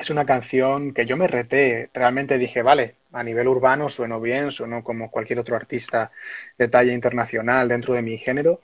[0.00, 1.90] es una canción que yo me reté.
[1.92, 6.10] Realmente dije, vale, a nivel urbano sueno bien, sueno como cualquier otro artista
[6.56, 8.60] de talla internacional dentro de mi género,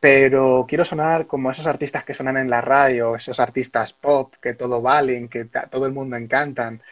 [0.00, 4.54] pero quiero sonar como esos artistas que suenan en la radio, esos artistas pop que
[4.54, 6.82] todo valen, que a todo el mundo encantan.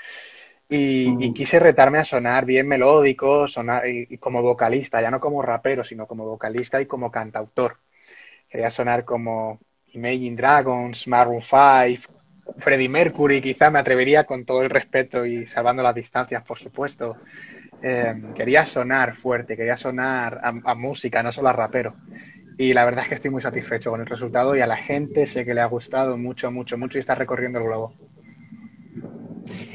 [0.68, 1.34] Y, mm.
[1.34, 6.06] quise retarme a sonar bien melódico, sonar y, como vocalista, ya no como rapero, sino
[6.06, 7.78] como vocalista y como cantautor.
[8.48, 9.60] Quería sonar como
[9.92, 12.23] Imagine Dragons, Maroon 5,
[12.58, 17.16] Freddie Mercury, quizá me atrevería con todo el respeto y salvando las distancias, por supuesto.
[17.82, 21.94] Eh, quería sonar fuerte, quería sonar a, música, no solo a rapero.
[22.56, 25.26] Y la verdad es que estoy muy satisfecho con el resultado y a la gente
[25.26, 27.94] sé que le ha gustado mucho, mucho, mucho y está recorriendo el globo.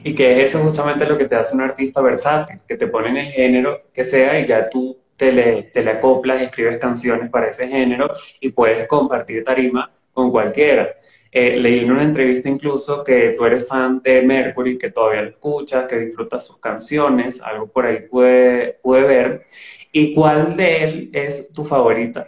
[0.04, 3.18] Y que eso justamente lo que te hace un artista versátil, que te pone en
[3.18, 7.50] el género que sea y ya tú te le, te le acoplas, escribes canciones para
[7.50, 10.90] ese género y puedes compartir tarima con cualquiera.
[11.32, 15.30] Eh, leí en una entrevista incluso que tú eres fan de Mercury, que todavía lo
[15.30, 19.46] escuchas, que disfrutas sus canciones, algo por ahí pude, pude ver.
[19.92, 22.28] ¿Y cuál de él es tu favorita?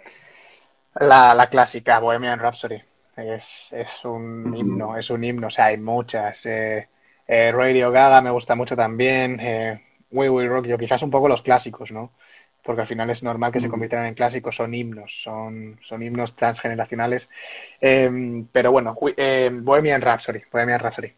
[1.00, 2.82] La, la clásica, Bohemian Rhapsody.
[3.16, 6.46] Es, es un himno, es un himno, o sea, hay muchas.
[6.46, 6.88] Eh,
[7.28, 9.40] eh, Radio Gaga me gusta mucho también.
[10.12, 12.12] We Will Rock yo quizás un poco los clásicos, ¿no?
[12.64, 16.36] Porque al final es normal que se conviertan en clásicos, son himnos, son, son himnos
[16.36, 17.30] transgeneracionales.
[17.80, 21.14] Em, pero bueno, eh, Bohemian Rhapsody, Bohemian Rhapsody.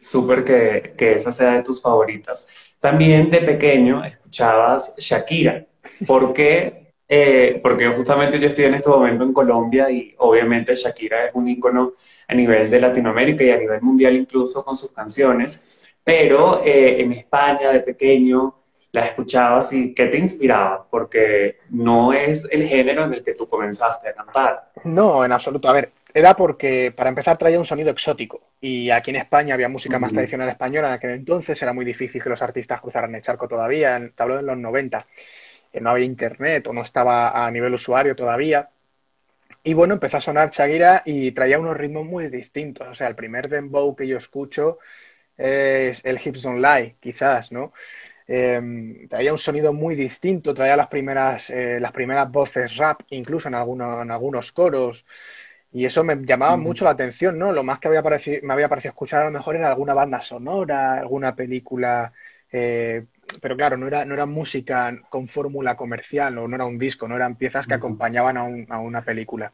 [0.00, 2.48] Súper que, que esa sea de tus favoritas.
[2.80, 5.64] También de pequeño escuchabas Shakira.
[6.06, 6.92] ¿Por qué?
[7.08, 11.48] Eh, porque justamente yo estoy en este momento en Colombia y obviamente Shakira es un
[11.48, 11.92] ícono
[12.26, 15.86] a nivel de Latinoamérica y a nivel mundial incluso con sus canciones.
[16.02, 18.54] Pero eh, en España de pequeño
[18.96, 20.86] la escuchabas y qué te inspiraba?
[20.90, 24.70] Porque no es el género en el que tú comenzaste a cantar.
[24.84, 25.68] No, en absoluto.
[25.68, 29.68] A ver, era porque para empezar traía un sonido exótico y aquí en España había
[29.68, 33.22] música más tradicional española en aquel entonces, era muy difícil que los artistas cruzaran el
[33.22, 35.06] charco todavía, en, hablo de los 90,
[35.72, 38.70] eh, no había internet o no estaba a nivel usuario todavía.
[39.62, 42.86] Y bueno, empezó a sonar Shakira y traía unos ritmos muy distintos.
[42.88, 44.78] O sea, el primer dembow que yo escucho
[45.36, 47.72] es el Hips Don't Lie, quizás, ¿no?
[48.28, 53.48] Eh, traía un sonido muy distinto, traía las primeras, eh, las primeras voces rap, incluso
[53.48, 55.04] en, algunos, en algunos coros.
[55.72, 57.52] Y eso me llamaba mucho la atención, ¿no?
[57.52, 60.22] Lo más que había parecido, me había parecido escuchar a lo mejor era alguna banda
[60.22, 62.12] sonora, alguna película,
[62.50, 63.04] eh,
[63.42, 67.08] pero claro, no era, no era música con fórmula comercial o no era un disco,
[67.08, 69.52] no eran piezas que acompañaban a, un, a una película.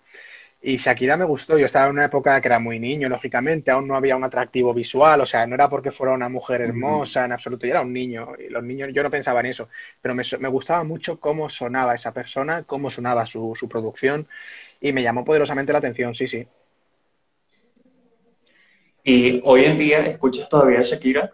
[0.64, 3.88] Y Shakira me gustó, yo estaba en una época que era muy niño, lógicamente, aún
[3.88, 7.33] no había un atractivo visual, o sea, no era porque fuera una mujer hermosa en
[7.33, 9.68] absoluto, yo era un niño, y los niños, yo no pensaba en eso,
[10.01, 14.29] pero me, me gustaba mucho cómo sonaba esa persona, cómo sonaba su, su producción,
[14.81, 16.46] y me llamó poderosamente la atención, sí, sí.
[19.03, 21.33] ¿Y hoy en día escuchas todavía a Shakira?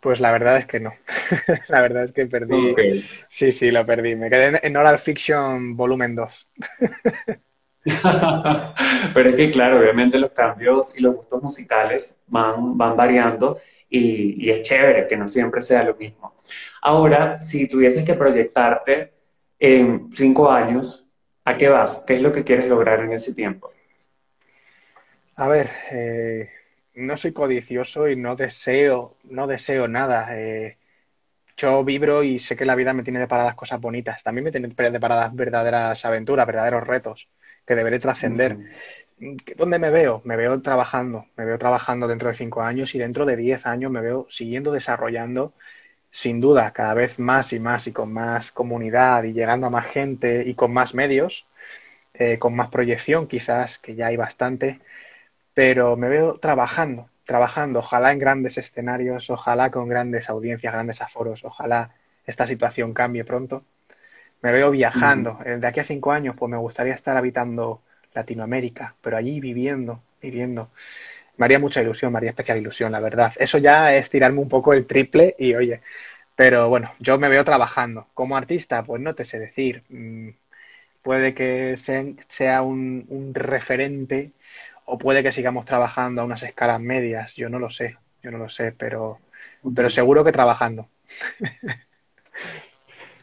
[0.00, 0.94] Pues la verdad es que no.
[1.68, 3.04] la verdad es que perdí.
[3.28, 4.16] Sí, sí, lo perdí.
[4.16, 6.48] Me quedé en Oral Fiction volumen 2.
[9.14, 14.50] Pero es que, claro, obviamente los cambios y los gustos musicales van, van variando y,
[14.50, 16.34] es chévere que no siempre sea lo mismo.
[16.82, 19.12] Ahora, si tuvieses que proyectarte
[19.58, 21.06] en cinco años,
[21.44, 22.02] ¿a qué vas?
[22.06, 23.72] ¿Qué es lo que quieres lograr en ese tiempo?
[25.36, 26.50] A ver, eh,
[26.94, 30.28] no soy codicioso y no deseo, no deseo nada.
[30.38, 30.76] Eh,
[31.56, 34.22] yo vibro y sé que la vida me tiene deparadas cosas bonitas.
[34.22, 37.28] También me tiene deparadas verdaderas aventuras, verdaderos retos
[37.68, 38.56] que deberé trascender.
[39.56, 40.22] ¿Dónde me veo?
[40.24, 43.90] Me veo trabajando, me veo trabajando dentro de cinco años y dentro de diez años
[43.92, 45.52] me veo siguiendo desarrollando,
[46.10, 49.86] sin duda, cada vez más y más y con más comunidad y llegando a más
[49.86, 51.46] gente y con más medios,
[52.14, 54.80] eh, con más proyección quizás, que ya hay bastante,
[55.52, 61.44] pero me veo trabajando, trabajando, ojalá en grandes escenarios, ojalá con grandes audiencias, grandes aforos,
[61.44, 61.90] ojalá
[62.24, 63.64] esta situación cambie pronto
[64.42, 65.38] me veo viajando.
[65.44, 67.82] De aquí a cinco años, pues me gustaría estar habitando
[68.14, 70.70] Latinoamérica, pero allí viviendo, viviendo.
[71.36, 73.32] Me haría mucha ilusión, me haría especial ilusión, la verdad.
[73.38, 75.82] Eso ya es tirarme un poco el triple y oye,
[76.36, 78.08] pero bueno, yo me veo trabajando.
[78.14, 79.84] Como artista, pues no te sé decir.
[79.90, 80.30] Mm,
[81.02, 81.76] puede que
[82.28, 84.32] sea un, un referente
[84.84, 87.34] o puede que sigamos trabajando a unas escalas medias.
[87.36, 89.18] Yo no lo sé, yo no lo sé, pero,
[89.74, 90.88] pero seguro que trabajando.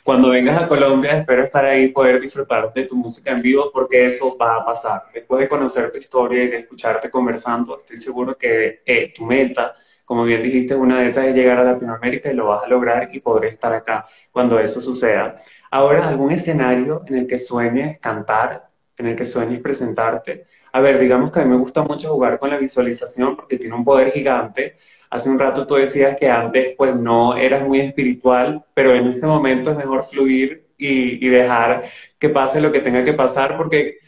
[0.06, 3.72] Cuando vengas a Colombia, espero estar ahí y poder disfrutar de tu música en vivo
[3.74, 5.06] porque eso va a pasar.
[5.12, 9.74] Después de conocer tu historia y de escucharte conversando, estoy seguro que eh, tu meta,
[10.06, 13.10] como bien dijiste, una de esas es llegar a Latinoamérica y lo vas a lograr
[13.16, 15.34] y podré estar acá cuando eso suceda.
[15.72, 20.46] Ahora, ¿algún escenario en el que sueñes cantar, en el que sueñes presentarte?
[20.76, 23.74] A ver, digamos que a mí me gusta mucho jugar con la visualización porque tiene
[23.76, 24.76] un poder gigante.
[25.10, 29.26] Hace un rato tú decías que antes pues no eras muy espiritual, pero en este
[29.26, 31.86] momento es mejor fluir y, dejar
[32.20, 34.00] que pase lo que tenga que pasar, porque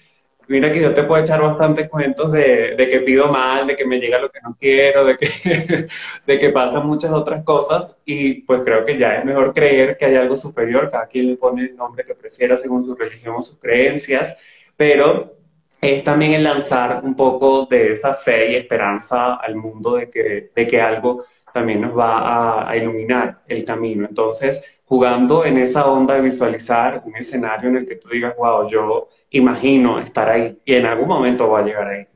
[0.50, 4.00] mira que yo te puedo echar bastantes cuentos de, que pido mal, de que me
[4.00, 5.88] llega lo que no quiero, de que,
[6.28, 10.04] de que pasan muchas otras cosas y pues creo que ya es mejor creer que
[10.04, 13.42] hay algo superior, cada quien le pone el nombre que prefiera según su religión o
[13.42, 14.36] sus creencias,
[14.76, 15.37] pero
[15.82, 20.52] es también el lanzar un poco de esa fe y esperanza al mundo de que,
[20.56, 24.06] de que algo también nos va a, iluminar el camino.
[24.08, 28.70] Entonces, jugando en esa onda de visualizar un escenario en el que tú digas, wow,
[28.70, 32.08] yo imagino estar ahí y en algún momento voy a llegar ahí.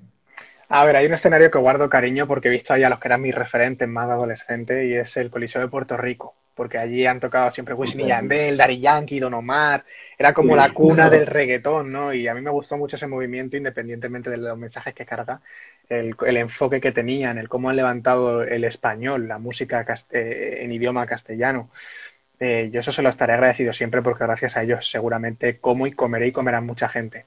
[0.69, 3.07] A ver, hay un escenario que guardo cariño porque he visto ahí a los que
[3.07, 7.19] eran mis referentes más adolescentes y es el Coliseo de Puerto Rico porque allí han
[7.19, 9.85] tocado siempre Wisin y Yandel, Daddy Yankee, Don Omar,
[10.17, 12.13] era como la cuna del reggaetón, ¿no?
[12.13, 15.41] Y a mí me gustó mucho ese movimiento, independientemente de los mensajes que carga,
[15.89, 21.05] el, enfoque que tenían, el cómo han levantado el español, la música eh, en idioma
[21.05, 21.69] castellano.
[22.39, 25.91] Eh, yo eso se lo estaré agradecido siempre porque gracias a ellos seguramente como y
[25.91, 27.25] comeré y comerán mucha gente.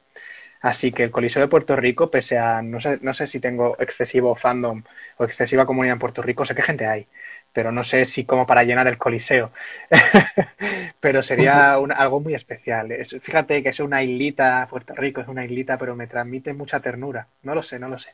[0.61, 3.77] Así que el Coliseo de Puerto Rico, pese a, no sé, no sé si tengo
[3.79, 4.83] excesivo fandom
[5.19, 7.07] o excesiva comunidad en Puerto Rico, sé qué gente hay
[7.55, 9.53] pero no sé si como para llenar el coliseo.
[11.01, 12.93] pero sería algo muy especial.
[13.23, 17.29] fíjate que es una islita, Puerto Rico es una islita, pero me transmite mucha ternura.
[17.45, 18.11] No lo sé, no lo sé.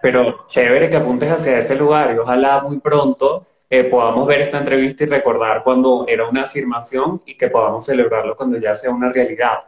[0.00, 4.58] Pero chévere que apuntes hacia ese lugar y ojalá muy pronto eh, podamos ver esta
[4.58, 9.10] entrevista y recordar cuando era una afirmación y que podamos celebrarlo cuando ya sea una
[9.10, 9.58] realidad.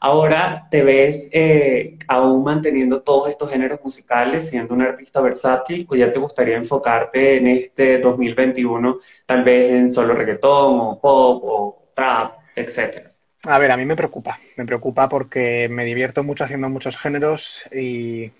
[0.00, 5.96] Ahora te ves eh, aún manteniendo todos estos géneros musicales, siendo un artista versátil, o
[5.96, 11.90] ya te gustaría enfocarte en este 2021, tal vez en solo reggaetón o pop o
[11.94, 13.12] trap, etcétera.
[13.44, 17.62] A ver, a mí me preocupa, me preocupa porque me divierto mucho haciendo muchos géneros
[17.72, 18.30] y,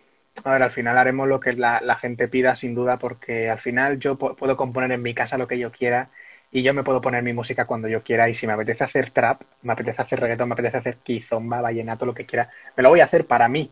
[0.45, 3.61] a ver, al final haremos lo que la, la gente pida sin duda porque al
[3.61, 6.11] final yo puedo componer en mi casa lo que yo quiera
[6.51, 9.11] y yo me puedo poner mi música cuando yo quiera y si me apetece hacer
[9.11, 12.89] trap, me apetece hacer reggaetón, me apetece hacer kizomba, vallenato, lo que quiera, me lo
[12.89, 13.71] voy a hacer para mí,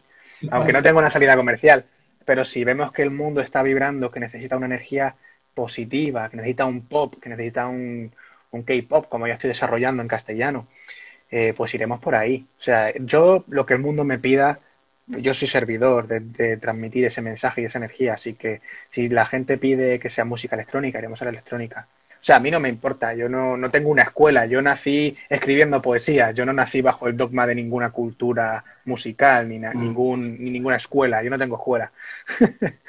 [0.50, 1.87] aunque no tenga una salida comercial.
[2.24, 5.14] Pero si vemos que el mundo está vibrando, que necesita una energía
[5.55, 8.12] positiva, que necesita un pop, que necesita un,
[8.50, 10.66] un K-pop, como ya estoy desarrollando en castellano,
[11.31, 12.46] eh, pues iremos por ahí.
[12.59, 14.61] O sea, yo lo que el mundo me pida,
[15.07, 19.27] yo soy servidor de, de, transmitir ese mensaje y esa energía, así que si la
[19.27, 21.87] gente pide que sea música electrónica, iremos a la electrónica.
[22.21, 25.17] O sea, a mí no me importa, yo no, no tengo una escuela, yo nací
[25.29, 29.81] escribiendo poesía, yo no nací bajo el dogma de ninguna cultura musical, ni, mm.
[29.81, 31.92] ningún, ni ninguna escuela, yo no tengo escuela.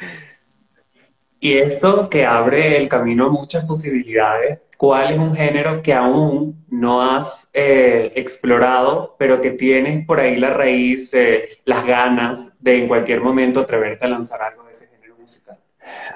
[1.39, 6.65] y esto que abre el camino a muchas posibilidades, ¿cuál es un género que aún
[6.69, 12.79] no has eh, explorado, pero que tienes por ahí la raíz, eh, las ganas de
[12.79, 15.57] en cualquier momento atreverte a lanzar algo de ese género musical?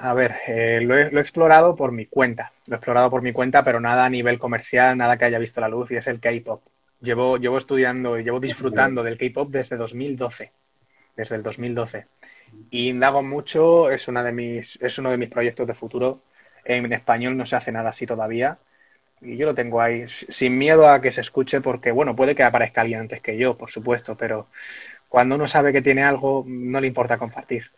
[0.00, 2.52] a ver, eh, lo, he, explorado por mi cuenta.
[2.66, 5.60] Lo he explorado por mi cuenta, pero nada a nivel comercial, nada que haya visto
[5.60, 6.62] la luz, y es el K-pop.
[7.00, 10.52] Llevo, llevo estudiando y llevo disfrutando del K-pop desde 2012.
[11.16, 12.06] Desde el 2012.
[12.70, 16.20] Y indago mucho, es, una de mis, es uno de mis proyectos de futuro.
[16.64, 18.58] En español no se hace nada así todavía.
[19.20, 22.42] Y yo lo tengo ahí, sin miedo a que se escuche, porque, bueno, puede que
[22.42, 24.48] aparezca alguien antes que yo, por supuesto, pero
[25.08, 27.70] cuando uno sabe que tiene algo, no le importa compartir.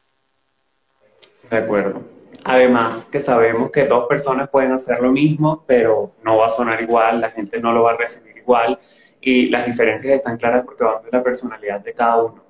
[1.50, 2.02] De acuerdo.
[2.44, 6.80] Además, que sabemos que dos personas pueden hacer lo mismo, pero no va a sonar
[6.80, 8.78] igual, la gente no lo va a recibir igual
[9.24, 12.44] y las diferencias están claras porque van de la personalidad de cada uno.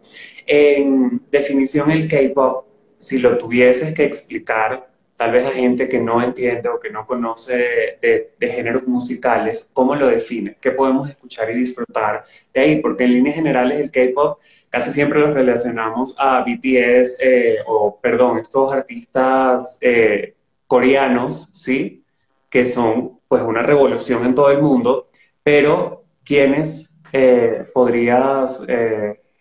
[0.44, 2.66] En definición, el K-pop,
[2.98, 7.06] si lo tuvieses que explicar, tal vez a gente que no entiende o que no
[7.06, 10.56] conoce de, géneros musicales, ¿cómo lo define?
[10.60, 12.80] ¿Qué podemos escuchar y disfrutar de ahí?
[12.80, 18.38] Porque en líneas generales el K-pop casi siempre lo relacionamos a BTS eh, o, perdón,
[18.38, 20.34] estos artistas eh,
[20.66, 22.02] coreanos, ¿sí?
[22.50, 25.08] Que son pues una revolución en todo el mundo,
[25.42, 28.60] pero ¿quiénes eh, podrías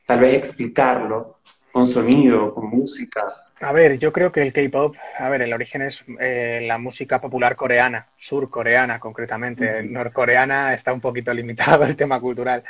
[0.05, 1.39] tal vez explicarlo
[1.71, 3.43] con sonido, con música?
[3.63, 7.21] A ver, yo creo que el K-pop, a ver, el origen es eh, la música
[7.21, 9.83] popular coreana, surcoreana concretamente.
[9.83, 12.63] Norcoreana está un poquito limitado el tema cultural.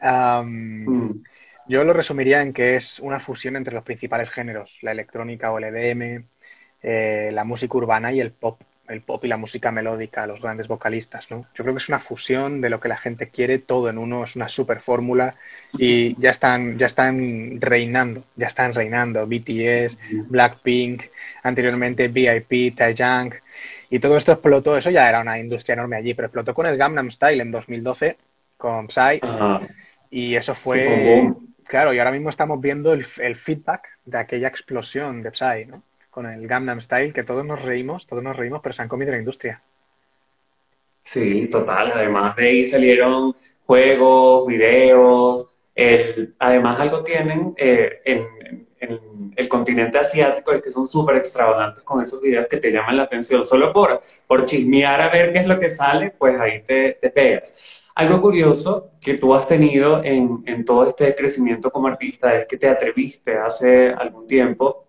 [0.00, 1.10] Mm.
[1.66, 5.58] Yo lo resumiría en que es una fusión entre los principales géneros, la electrónica o
[5.58, 6.24] el EDM,
[6.82, 10.68] eh, la música urbana y el pop el pop y la música melódica, los grandes
[10.68, 11.46] vocalistas, ¿no?
[11.54, 14.24] Yo creo que es una fusión de lo que la gente quiere, todo en uno,
[14.24, 15.34] es una super fórmula
[15.72, 21.04] y ya están, ya están reinando, ya están reinando BTS, Blackpink,
[21.42, 23.34] anteriormente VIP, Taeyang
[23.90, 26.76] y todo esto explotó, eso ya era una industria enorme allí, pero explotó con el
[26.76, 28.16] Gangnam Style en 2012
[28.56, 29.20] con Psy
[30.10, 31.32] y eso fue,
[31.64, 35.82] claro, y ahora mismo estamos viendo el, el feedback de aquella explosión de Psy, ¿no?
[36.18, 39.12] Con el Gangnam Style, que todos nos reímos, todos nos reímos, pero se han comido
[39.12, 39.62] la industria.
[41.04, 41.92] Sí, total.
[41.94, 45.54] Además de ahí salieron juegos, videos.
[46.40, 48.26] además, algo tienen eh, en,
[49.36, 53.04] el continente asiático es que son súper extravagantes con esos videos que te llaman la
[53.04, 53.46] atención.
[53.46, 57.10] Solo por, por chismear a ver qué es lo que sale, pues ahí te, te
[57.10, 57.56] pegas.
[57.94, 62.56] Algo curioso que tú has tenido en, en todo este crecimiento como artista es que
[62.56, 64.87] te atreviste hace algún tiempo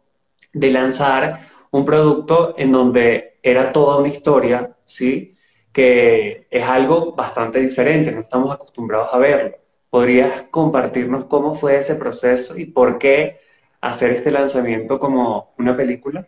[0.53, 1.39] de lanzar
[1.71, 5.37] un producto en donde era toda una historia, ¿sí?
[5.71, 9.57] Que es algo bastante diferente, no estamos acostumbrados a verlo.
[9.89, 13.39] ¿Podrías compartirnos cómo fue ese proceso y por qué
[13.81, 16.27] hacer este lanzamiento como una película?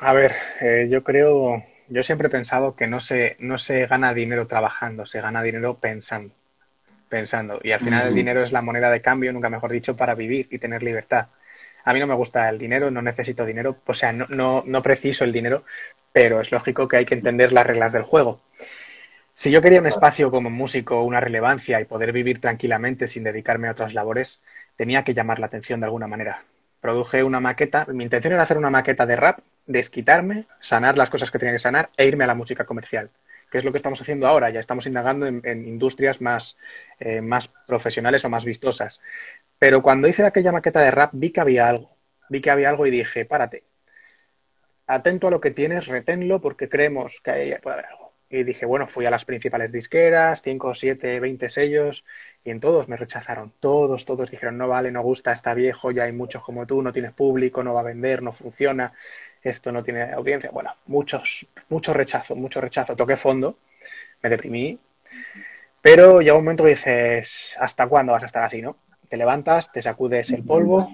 [0.00, 4.14] A ver, eh, yo creo, yo siempre he pensado que no se, no se gana
[4.14, 6.34] dinero trabajando, se gana dinero pensando,
[7.08, 7.60] pensando.
[7.62, 10.48] Y al final el dinero es la moneda de cambio, nunca mejor dicho, para vivir
[10.50, 11.28] y tener libertad.
[11.84, 14.82] A mí no me gusta el dinero, no necesito dinero, o sea, no, no, no
[14.82, 15.64] preciso el dinero,
[16.12, 18.40] pero es lógico que hay que entender las reglas del juego.
[19.34, 23.66] Si yo quería un espacio como músico, una relevancia y poder vivir tranquilamente sin dedicarme
[23.66, 24.40] a otras labores,
[24.76, 26.44] tenía que llamar la atención de alguna manera.
[26.80, 31.32] Produje una maqueta, mi intención era hacer una maqueta de rap, desquitarme, sanar las cosas
[31.32, 33.10] que tenía que sanar e irme a la música comercial,
[33.50, 36.56] que es lo que estamos haciendo ahora, ya estamos indagando en, industrias más,
[37.00, 39.00] eh, más profesionales o más vistosas.
[39.64, 41.96] Pero cuando hice aquella maqueta de rap vi que había algo.
[42.28, 43.64] Vi que había algo y dije, párate.
[44.86, 48.12] Atento a lo que tienes, reténlo porque creemos que ahí puede haber algo.
[48.28, 52.04] Y dije, bueno, fui a las principales disqueras, 5, 7, 20 sellos,
[52.44, 53.54] y en todos me rechazaron.
[53.58, 56.92] Todos, todos dijeron, no vale, no gusta, está viejo, ya hay muchos como tú, no
[56.92, 58.92] tienes público, no va a vender, no funciona,
[59.40, 60.50] esto no tiene audiencia.
[60.50, 62.94] Bueno, muchos, mucho rechazo, mucho rechazo.
[62.96, 63.56] Toqué fondo,
[64.22, 64.78] me deprimí,
[65.80, 68.76] pero llega un momento que dices, ¿hasta cuándo vas a estar así, no?
[69.08, 70.88] Te levantas, te sacudes el polvo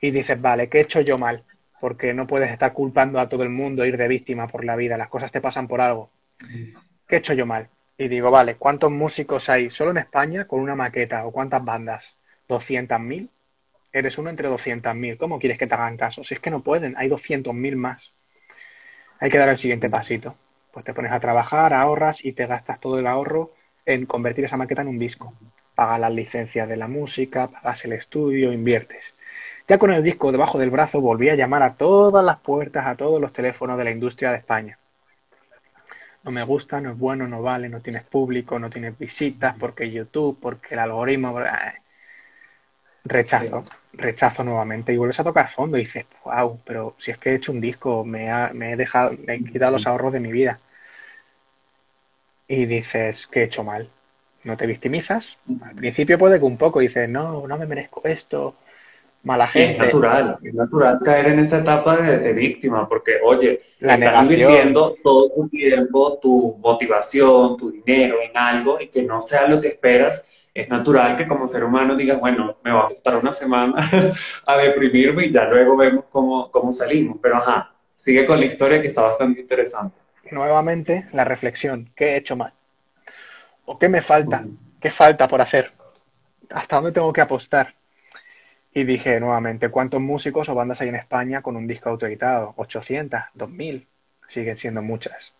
[0.00, 1.44] y dices, vale, ¿qué he hecho yo mal?
[1.80, 4.98] Porque no puedes estar culpando a todo el mundo, ir de víctima por la vida,
[4.98, 6.10] las cosas te pasan por algo.
[7.08, 7.68] ¿Qué he hecho yo mal?
[7.96, 12.16] Y digo, vale, ¿cuántos músicos hay solo en España con una maqueta o cuántas bandas?
[12.48, 13.28] ¿200.000?
[13.92, 15.16] Eres uno entre 200.000.
[15.16, 16.24] ¿Cómo quieres que te hagan caso?
[16.24, 18.12] Si es que no pueden, hay 200.000 más.
[19.20, 20.34] Hay que dar el siguiente pasito.
[20.72, 23.54] Pues te pones a trabajar, ahorras y te gastas todo el ahorro
[23.86, 25.32] en convertir esa maqueta en un disco
[25.74, 29.14] pagas las licencias de la música, pagas el estudio, inviertes.
[29.68, 32.96] Ya con el disco debajo del brazo volví a llamar a todas las puertas, a
[32.96, 34.78] todos los teléfonos de la industria de España.
[36.22, 39.90] No me gusta, no es bueno, no vale, no tienes público, no tienes visitas, porque
[39.90, 41.38] YouTube, porque el algoritmo...
[43.06, 47.30] Rechazo, rechazo nuevamente y vuelves a tocar fondo y dices, wow, pero si es que
[47.30, 50.32] he hecho un disco, me, me he dejado, me he quitado los ahorros de mi
[50.32, 50.58] vida.
[52.48, 53.90] Y dices, que he hecho mal?
[54.44, 55.38] No te victimizas.
[55.62, 58.54] Al principio puede que un poco dices, no, no me merezco esto,
[59.24, 59.72] mala gente.
[59.72, 64.96] es natural, es natural caer en esa etapa de, víctima, porque, oye, la estás invirtiendo
[65.02, 69.68] todo tu tiempo, tu motivación, tu dinero en algo y que no sea lo que
[69.68, 70.30] esperas.
[70.52, 73.90] Es natural que como ser humano digas, bueno, me va a costar una semana
[74.46, 77.18] a deprimirme y ya luego vemos cómo, cómo salimos.
[77.20, 79.96] Pero ajá, sigue con la historia que está bastante interesante.
[80.30, 82.52] Nuevamente, la reflexión, ¿qué he hecho mal?
[83.66, 84.44] ¿O qué me falta?
[84.80, 85.72] ¿Qué falta por hacer?
[86.50, 87.74] ¿Hasta dónde tengo que apostar?
[88.74, 92.54] Y dije nuevamente, ¿cuántos músicos o bandas hay en España con un disco autoeditado?
[92.56, 93.30] ¿800?
[93.34, 93.86] ¿2000?
[94.28, 95.32] Siguen siendo muchas.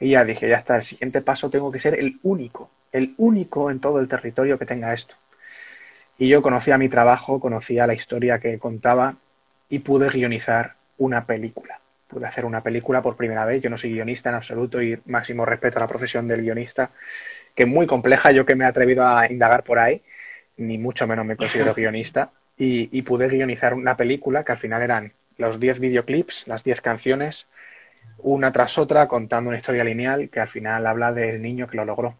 [0.00, 3.70] Y ya dije, ya está, el siguiente paso tengo que ser el único, el único
[3.70, 5.14] en todo el territorio que tenga esto.
[6.16, 9.16] Y yo conocía mi trabajo, conocía la historia que contaba
[9.68, 11.80] y pude guionizar una película.
[12.08, 13.60] Pude hacer una película por primera vez.
[13.60, 16.92] Yo no soy guionista en absoluto y máximo respeto a la profesión del guionista,
[17.56, 20.02] que es muy compleja, yo que me he atrevido a indagar por ahí,
[20.58, 25.12] ni mucho menos me considero guionista y, pude guionizar una película que al final eran
[25.38, 27.48] los 10 videoclips, las 10 canciones,
[28.18, 31.84] una tras otra, contando una historia lineal que al final habla del niño que lo
[31.84, 32.16] logró.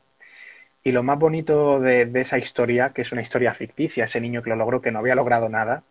[0.82, 4.50] Y lo más bonito de, esa historia, que es una historia ficticia, ese niño que
[4.50, 5.82] lo logró, que no había logrado nada,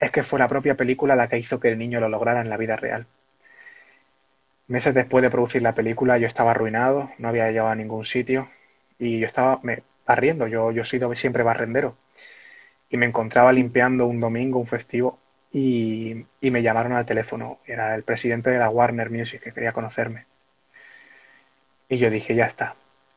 [0.00, 2.50] es que fue la propia película la que hizo que el niño lo lograra en
[2.50, 3.06] la vida real.
[4.68, 8.48] Meses después de producir la película yo estaba arruinado, no había llegado a ningún sitio
[8.98, 11.96] y yo estaba me, barriendo, yo, yo he sido siempre barrendero
[12.90, 15.18] y me encontraba limpiando un domingo, un festivo,
[15.52, 17.58] y, me llamaron al teléfono.
[17.66, 20.26] Era el presidente de la Warner Music que quería conocerme.
[21.88, 22.74] Y yo dije, ya está,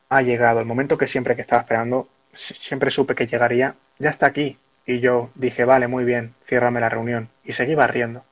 [0.08, 4.26] ha llegado el momento que siempre que estaba esperando, siempre supe que llegaría, ya está
[4.26, 4.58] aquí.
[4.86, 7.28] Y yo dije, vale, muy bien, ciérrame la reunión.
[7.44, 8.24] Y seguí barriendo,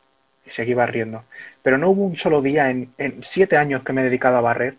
[0.47, 1.25] y seguí barriendo.
[1.63, 4.43] Pero no hubo un solo día en, en siete años que me he dedicado a
[4.43, 4.77] barrer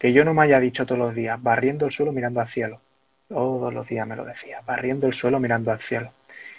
[0.00, 2.80] que yo no me haya dicho todos los días, barriendo el suelo mirando al cielo.
[3.28, 6.12] Todos los días me lo decía, barriendo el suelo mirando al cielo.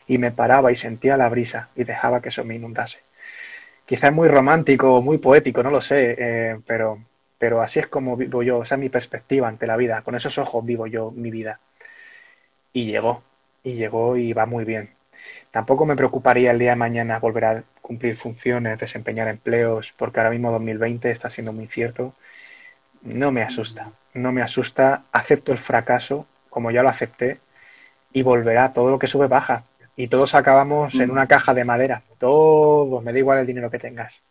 [0.08, 3.00] Y me paraba y sentía la brisa y dejaba que eso me inundase.
[3.86, 7.04] Quizás es muy romántico o muy poético, no lo sé, eh, pero,
[7.40, 10.38] pero así es como vivo yo, esa es mi perspectiva ante la vida, con esos
[10.38, 11.60] ojos vivo yo mi vida.
[12.74, 13.24] Y llegó,
[13.64, 14.92] y llegó y va muy bien.
[15.52, 20.32] Tampoco me preocuparía el día de mañana volver a cumplir funciones, desempeñar empleos, porque ahora
[20.32, 22.16] mismo 2020 está siendo muy incierto.
[23.04, 27.40] No me asusta, no me asusta, acepto el fracaso como ya lo acepté,
[28.14, 29.64] y volverá, todo lo que sube baja.
[29.96, 31.12] Y todos acabamos en mm.
[31.12, 32.04] una caja de madera.
[32.20, 34.22] Todos, me da igual el dinero que tengas.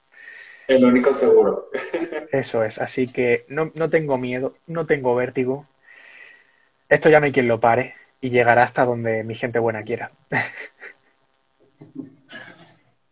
[0.69, 1.71] El único seguro.
[2.31, 5.67] Eso es, así que no, no tengo miedo, no tengo vértigo.
[6.89, 10.13] Esto ya no hay quien lo pare y llegará hasta donde mi gente buena quiera.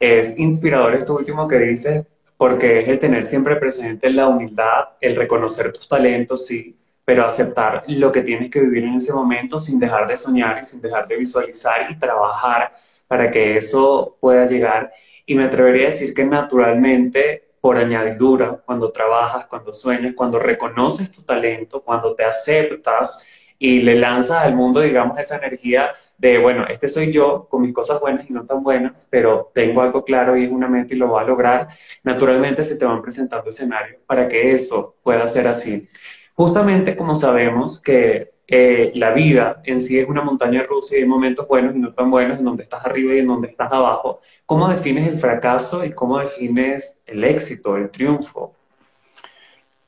[0.00, 2.06] Es inspirador esto último que dices,
[2.38, 6.74] porque es el tener siempre presente la humildad, el reconocer tus talentos, sí,
[7.04, 10.64] pero aceptar lo que tienes que vivir en ese momento sin dejar de soñar y
[10.64, 12.72] sin dejar de visualizar y trabajar
[13.08, 14.92] para que eso pueda llegar.
[15.26, 21.10] Y me atrevería a decir que naturalmente, por añadidura, cuando trabajas, cuando sueñas, cuando reconoces
[21.10, 23.26] tu talento, cuando te aceptas
[23.58, 27.72] y le lanzas al mundo, digamos, esa energía de, bueno, este soy yo con mis
[27.72, 30.98] cosas buenas y no tan buenas, pero tengo algo claro y es una mente y
[30.98, 31.68] lo va a lograr,
[32.04, 35.88] naturalmente se te van presentando escenarios para que eso pueda ser así.
[36.34, 41.06] Justamente como sabemos que eh, la vida en sí es una montaña rusa y hay
[41.06, 44.20] momentos buenos y no tan buenos en donde estás arriba y en donde estás abajo,
[44.46, 48.54] ¿cómo defines el fracaso y cómo defines el éxito, el triunfo?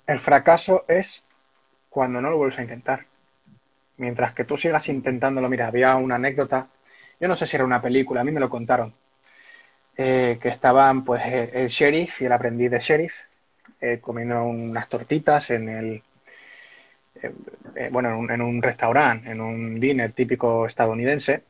[0.07, 1.25] El fracaso es
[1.89, 3.10] cuando no lo vuelves a intentar.
[4.01, 6.69] Mientras que tú sigas intentándolo, mira, había una anécdota,
[7.21, 8.95] yo no sé si era una película, a mí me lo contaron,
[9.95, 13.15] eh, que estaban pues el sheriff y el aprendiz de sheriff
[13.79, 16.03] eh, comiendo unas tortitas en el,
[17.23, 21.43] eh, bueno, en un, restaurante, en un dinner típico estadounidense,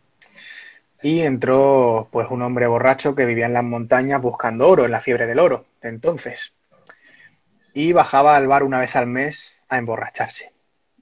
[1.03, 5.01] y entró pues un hombre borracho que vivía en las montañas buscando oro, en la
[5.01, 6.53] fiebre del oro de entonces.
[7.75, 10.51] Y bajaba al bar una vez al mes a emborracharse.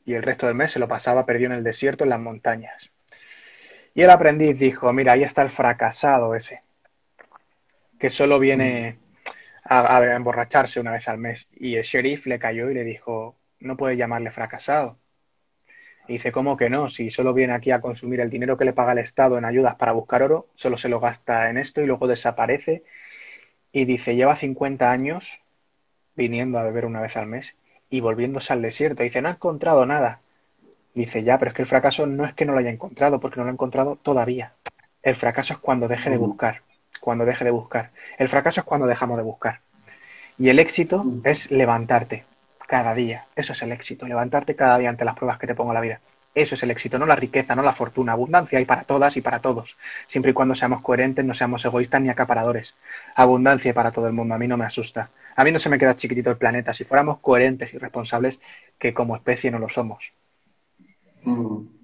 [0.08, 2.90] Y el resto del mes se lo pasaba perdido en el desierto, en las montañas.
[3.94, 6.62] Y el aprendiz dijo, mira, ahí está el fracasado ese,
[7.98, 9.00] que solo viene
[9.64, 11.46] a, emborracharse una vez al mes.
[11.56, 14.96] Y el sheriff le cayó y le dijo, no puede llamarle fracasado.
[16.06, 16.88] Y dice, ¿cómo que no?
[16.88, 19.74] Si solo viene aquí a consumir el dinero que le paga el Estado en ayudas
[19.74, 22.82] para buscar oro, solo se lo gasta en esto y luego desaparece.
[23.72, 25.42] Y dice, lleva 50 años
[26.16, 27.54] viniendo a beber una vez al mes
[27.90, 29.02] y volviéndose al desierto.
[29.02, 30.20] dice, no ha encontrado nada.
[30.94, 33.36] dice, ya, pero es que el fracaso no es que no lo haya encontrado, porque
[33.36, 34.52] no lo ha encontrado todavía.
[35.02, 36.62] El fracaso es cuando deje de buscar,
[37.00, 37.90] cuando deje de buscar.
[38.18, 39.60] El fracaso es cuando dejamos de buscar.
[40.38, 42.24] Y el éxito es levantarte,
[42.66, 43.26] cada día.
[43.36, 46.00] Eso es el éxito, levantarte cada día ante las pruebas que te ponga la vida.
[46.34, 48.12] Eso es el éxito, no la riqueza, no la fortuna.
[48.12, 49.76] Abundancia hay para todas y para todos,
[50.06, 52.76] siempre y cuando seamos coherentes, no seamos egoístas ni acaparadores.
[53.14, 55.10] Abundancia para todo el mundo, a mí no me asusta.
[55.34, 56.72] A mí no se me queda chiquitito el planeta.
[56.72, 58.40] Si fuéramos coherentes y responsables,
[58.78, 60.12] que como especie no lo somos.
[61.24, 61.78] Mm.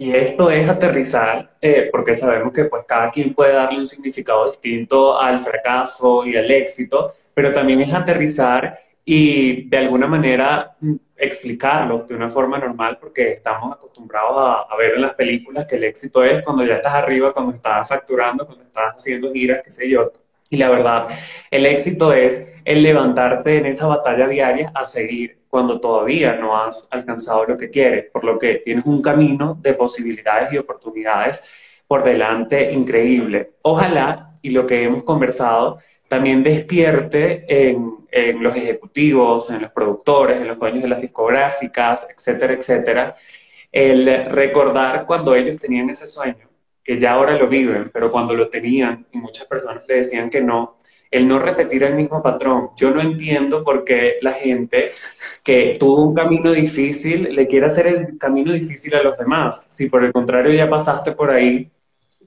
[0.00, 4.48] Y esto es aterrizar, eh, porque sabemos que pues cada quien puede darle un significado
[4.48, 10.76] distinto al fracaso y al éxito, pero también es aterrizar y de alguna manera
[11.18, 15.84] explicarlo de una forma normal porque estamos acostumbrados a, ver en las películas que el
[15.84, 19.88] éxito es cuando ya estás arriba, cuando estás facturando, cuando estás haciendo giras, qué sé
[19.88, 20.12] yo.
[20.50, 21.08] Y la verdad,
[21.50, 26.86] el éxito es el levantarte en esa batalla diaria a seguir cuando todavía no has
[26.90, 31.42] alcanzado lo que quieres, por lo que tienes un camino de posibilidades y oportunidades
[31.86, 33.52] por delante increíble.
[33.62, 35.78] Ojalá, y lo que hemos conversado,
[36.08, 42.06] también despierte en en los ejecutivos, en los productores, en los dueños de las discográficas,
[42.14, 43.16] etcétera, etcétera,
[43.70, 46.48] el recordar cuando ellos tenían ese sueño,
[46.82, 50.40] que ya ahora lo viven, pero cuando lo tenían y muchas personas le decían que
[50.40, 50.78] no,
[51.10, 52.70] el no repetir el mismo patrón.
[52.76, 54.90] Yo no entiendo por qué la gente
[55.42, 59.66] que tuvo un camino difícil le quiere hacer el camino difícil a los demás.
[59.68, 61.70] Si por el contrario ya pasaste por ahí,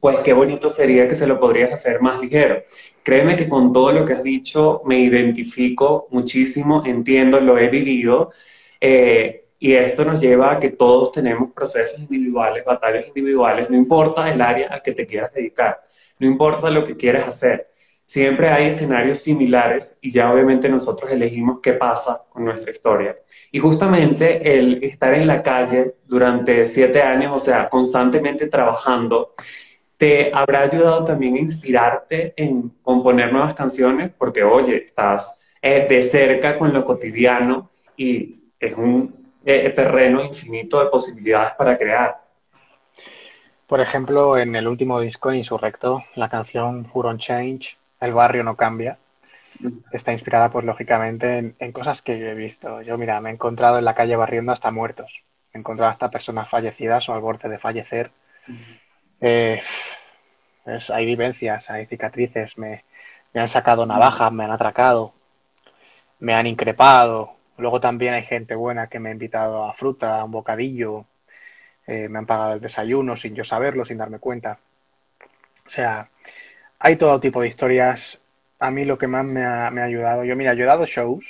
[0.02, 2.64] pues qué bonito sería que se lo podrías hacer más ligero.
[3.04, 8.32] Créeme que con todo lo que has dicho me identifico muchísimo, entiendo, lo he vivido.
[8.82, 14.28] Eh, y esto nos lleva a que todos tenemos procesos individuales, batallas individuales, no importa
[14.32, 15.82] el área a que te quieras dedicar,
[16.18, 17.68] no importa lo que quieras hacer.
[18.04, 23.16] Siempre hay escenarios similares y ya obviamente nosotros elegimos qué pasa con nuestra historia.
[23.52, 29.36] Y justamente el estar en la calle durante siete años, o sea, constantemente trabajando,
[30.02, 35.32] te habrá ayudado también a inspirarte en componer nuevas canciones, porque oye, estás
[35.62, 41.78] eh, de cerca con lo cotidiano y es un eh, terreno infinito de posibilidades para
[41.78, 42.20] crear.
[43.68, 48.98] Por ejemplo, en el último disco, Insurrecto, la canción Huron Change, El barrio no cambia,
[49.92, 52.82] está inspirada, pues lógicamente, en, cosas que yo he visto.
[52.82, 55.22] Yo, mira, me he encontrado en la calle barriendo hasta muertos,
[55.54, 58.10] me he encontrado hasta personas fallecidas o al borde de fallecer.
[59.22, 59.62] Eh,
[60.66, 62.84] hay vivencias, hay cicatrices, me,
[63.34, 65.14] han sacado navajas, me han atracado,
[66.20, 67.36] me han increpado.
[67.58, 71.06] Luego también hay gente buena que me ha invitado a fruta, a un bocadillo,
[71.88, 74.60] eh, me han pagado el desayuno sin yo saberlo, sin darme cuenta.
[75.68, 76.10] O sea,
[76.80, 78.20] hay todo tipo de historias.
[78.60, 81.26] A mí lo que más me ha, ayudado, yo mira, yo he dado shows,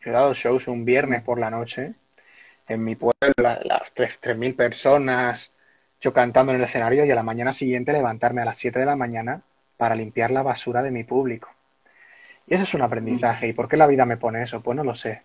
[0.00, 1.94] he dado shows un viernes por la noche
[2.68, 5.52] en mi pueblo, las 3.000 personas,
[6.06, 8.86] yo cantando en el escenario y a la mañana siguiente levantarme a las 7 de
[8.86, 9.42] la mañana
[9.76, 11.48] para limpiar la basura de mi público.
[12.46, 13.48] Y eso es un aprendizaje.
[13.48, 14.60] ¿Y por qué la vida me pone eso?
[14.60, 15.22] Pues no lo sé.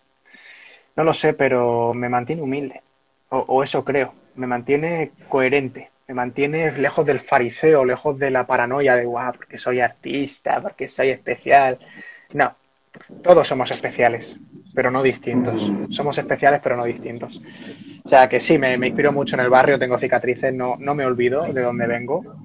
[0.95, 2.81] No lo sé, pero me mantiene humilde.
[3.29, 4.15] O, eso creo.
[4.33, 5.91] Me mantiene coherente.
[6.07, 10.87] Me mantiene lejos del fariseo, lejos de la paranoia de, guau, porque soy artista, porque
[10.87, 11.77] soy especial.
[12.33, 12.55] No,
[13.21, 14.35] todos somos especiales,
[14.73, 15.71] pero no distintos.
[15.91, 17.39] Somos especiales, pero no distintos.
[18.03, 21.05] O sea que sí, me, inspiro mucho en el barrio, tengo cicatrices, no, no me
[21.05, 22.35] olvido de dónde vengo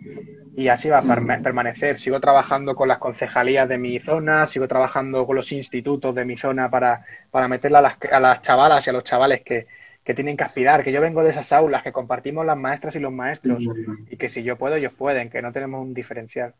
[0.57, 1.99] y así va a permanecer.
[1.99, 6.37] Sigo trabajando con las concejalías de mi zona, sigo trabajando con los institutos de mi
[6.37, 9.65] zona para, para meterle a las, a las chavalas y a los chavales que,
[10.03, 13.01] que tienen que aspirar, que yo vengo de esas aulas, que compartimos las maestras y
[13.01, 13.65] los maestros
[14.09, 16.55] y que si yo puedo, ellos pueden, que no tenemos un diferencial.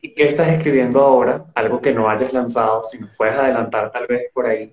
[0.00, 1.46] ¿Y qué estás escribiendo ahora?
[1.54, 4.72] Algo que no hayas lanzado, si nos puedes adelantar tal vez por ahí.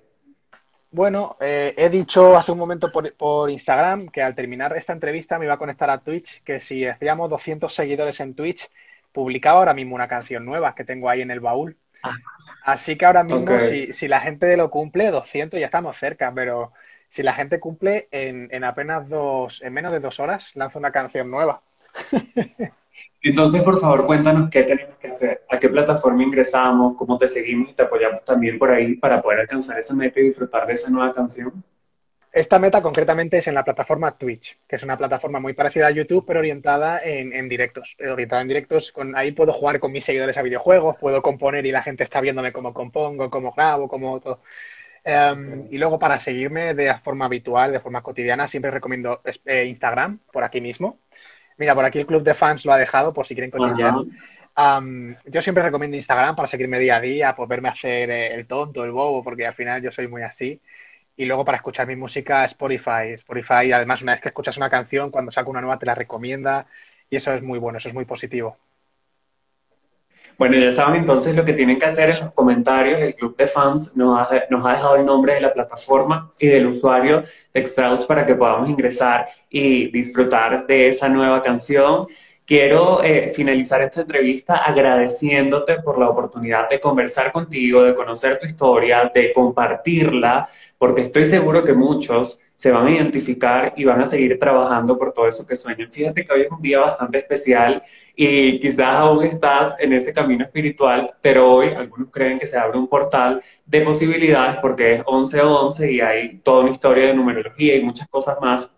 [0.90, 5.44] Bueno, eh, he dicho hace un momento por, Instagram que al terminar esta entrevista me
[5.44, 8.70] iba a conectar a Twitch, que si hacíamos 200 seguidores en Twitch,
[9.12, 11.76] publicaba ahora mismo una canción nueva que tengo ahí en el baúl.
[12.02, 12.16] Ah.
[12.64, 13.58] Así que ahora mismo,
[13.92, 16.72] si, la gente lo cumple, 200 ya estamos cerca, pero
[17.10, 20.92] si la gente cumple en, en apenas dos, en menos de dos horas, lanzo una
[20.92, 21.62] canción nueva.
[23.22, 27.70] Entonces, por favor, cuéntanos qué tenemos que hacer, a qué plataforma ingresamos, cómo te seguimos
[27.70, 30.90] y te apoyamos también por ahí para poder alcanzar esa meta y disfrutar de esa
[30.90, 31.64] nueva canción.
[32.36, 35.90] Esta meta concretamente es en la plataforma Twitch, que es una plataforma muy parecida a
[35.90, 37.96] YouTube, pero orientada en, directos.
[37.98, 41.72] Orientada en directos, con, ahí puedo jugar con mis seguidores a videojuegos, puedo componer y
[41.72, 44.42] la gente está viéndome cómo compongo, cómo grabo, cómo todo.
[45.02, 50.18] Em, y luego para seguirme de forma habitual, de forma cotidiana, siempre recomiendo eh, Instagram,
[50.30, 51.00] por aquí mismo,
[51.56, 53.94] Mira, por aquí el club de fans lo ha dejado por si quieren continuar.
[55.26, 58.84] yo siempre recomiendo Instagram para seguirme día a día, por verme hacer eh, el tonto,
[58.84, 60.60] el bobo, porque al final yo soy muy así.
[61.16, 63.12] Y luego para escuchar mi música, Spotify.
[63.14, 66.66] Spotify, además, una vez que escuchas una canción, cuando saca una nueva te la recomienda.
[67.08, 68.58] Y eso es muy bueno, eso es muy positivo.
[70.38, 73.00] Bueno, ya saben entonces lo que tienen que hacer en los comentarios.
[73.00, 76.46] El club de fans nos ha, nos ha dejado el nombre de la plataforma y
[76.46, 77.22] del usuario
[77.54, 82.06] de Extraus para que podamos ingresar y disfrutar de esa nueva canción.
[82.44, 88.46] Quiero eh, finalizar esta entrevista agradeciéndote por la oportunidad de conversar contigo, de conocer tu
[88.46, 94.06] historia, de compartirla, porque estoy seguro que muchos se van a identificar y van a
[94.06, 95.92] seguir trabajando por todo eso que sueñan.
[95.92, 97.82] Fíjate que hoy es un día bastante especial
[98.14, 102.78] y quizás aún estás en ese camino espiritual, pero hoy algunos creen que se abre
[102.78, 107.82] un portal de posibilidades porque es 11-11 y hay toda una historia de numerología y
[107.82, 108.70] muchas cosas más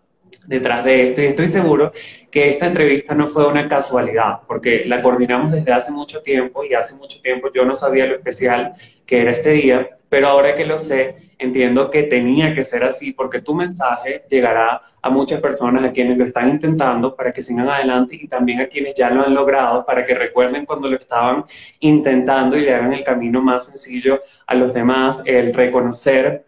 [0.45, 1.21] detrás de esto.
[1.21, 1.93] Y estoy seguro
[2.29, 6.73] que esta entrevista no fue una casualidad, porque la coordinamos desde hace mucho tiempo y
[6.73, 8.73] hace mucho tiempo yo no sabía lo especial
[9.05, 13.13] que era este día, pero ahora que lo sé, entiendo que tenía que ser así
[13.13, 17.69] porque tu mensaje llegará a muchas personas, a quienes lo están intentando para que sigan
[17.69, 21.45] adelante y también a quienes ya lo han logrado para que recuerden cuando lo estaban
[21.79, 26.45] intentando y le hagan el camino más sencillo a los demás, el reconocer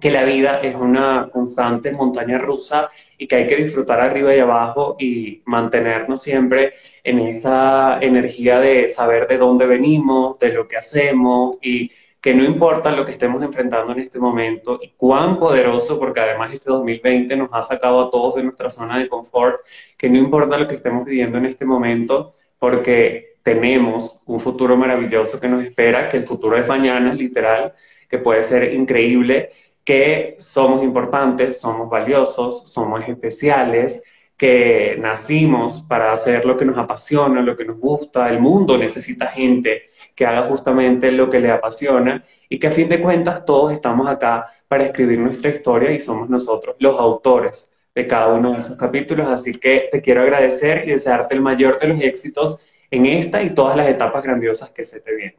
[0.00, 4.40] que la vida es una constante montaña rusa y que hay que disfrutar arriba y
[4.40, 6.72] abajo y mantenernos siempre
[7.04, 11.92] en esa energía de saber de dónde venimos, de lo que hacemos y
[12.22, 16.52] que no importa lo que estemos enfrentando en este momento y cuán poderoso, porque además
[16.52, 19.56] este 2020 nos ha sacado a todos de nuestra zona de confort,
[19.98, 25.40] que no importa lo que estemos viviendo en este momento, porque tenemos un futuro maravilloso
[25.40, 27.74] que nos espera, que el futuro es mañana, literal,
[28.08, 29.50] que puede ser increíble,
[29.84, 34.00] que somos importantes, somos valiosos, somos especiales,
[34.42, 39.28] que nacimos para hacer lo que nos apasiona, lo que nos gusta, el mundo necesita
[39.28, 39.84] gente
[40.16, 44.08] que haga justamente lo que le apasiona y que a fin de cuentas todos estamos
[44.08, 48.76] acá para escribir nuestra historia y somos nosotros los autores de cada uno de esos
[48.76, 49.28] capítulos.
[49.28, 53.50] Así que te quiero agradecer y desearte el mayor de los éxitos en esta y
[53.50, 55.36] todas las etapas grandiosas que se te vienen.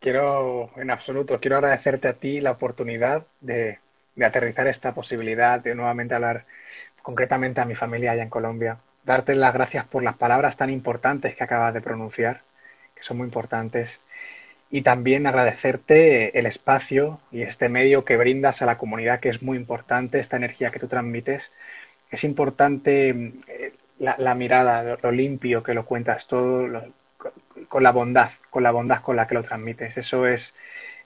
[0.00, 3.78] Quiero, en absoluto, quiero agradecerte a ti la oportunidad de,
[4.16, 6.46] de aterrizar esta posibilidad, de nuevamente hablar
[7.02, 8.78] concretamente a mi familia allá en Colombia.
[9.04, 12.42] Darte las gracias por las palabras tan importantes que acabas de pronunciar
[13.02, 14.00] son muy importantes.
[14.70, 19.42] Y también agradecerte el espacio y este medio que brindas a la comunidad, que es
[19.42, 21.52] muy importante, esta energía que tú transmites.
[22.10, 23.10] Es importante
[23.48, 26.68] eh, la, mirada, lo, limpio que lo cuentas todo,
[27.68, 29.98] con la bondad, con la bondad con la que lo transmites.
[29.98, 30.54] Eso es,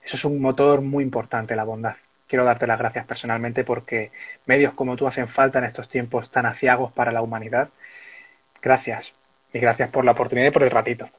[0.03, 1.95] eso es un motor muy importante, la bondad.
[2.27, 4.11] Quiero darte las gracias personalmente porque
[4.45, 7.69] medios como tú hacen falta en estos tiempos tan aciagos para la humanidad.
[8.61, 9.13] Gracias.
[9.53, 11.09] Y gracias por la oportunidad y por el ratito.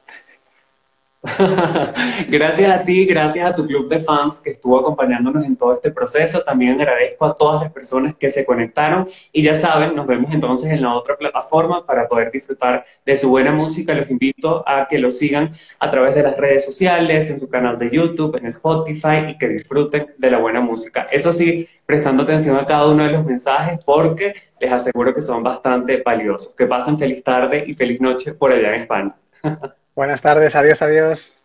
[2.29, 5.91] gracias a ti, gracias a tu club de fans que estuvo acompañándonos en todo este
[5.91, 6.41] proceso.
[6.43, 10.71] También agradezco a todas las personas que se conectaron y ya saben, nos vemos entonces
[10.71, 13.93] en la otra plataforma para poder disfrutar de su buena música.
[13.93, 17.77] Los invito a que lo sigan a través de las redes sociales, en su canal
[17.77, 21.09] de YouTube, en Spotify y que disfruten de la buena música.
[21.11, 25.43] Eso sí, prestando atención a cada uno de los mensajes porque les aseguro que son
[25.43, 26.53] bastante valiosos.
[26.55, 29.15] Que pasen feliz tarde y feliz noche por allá en España.
[29.95, 31.38] Buenas tardes, adiós, adiós.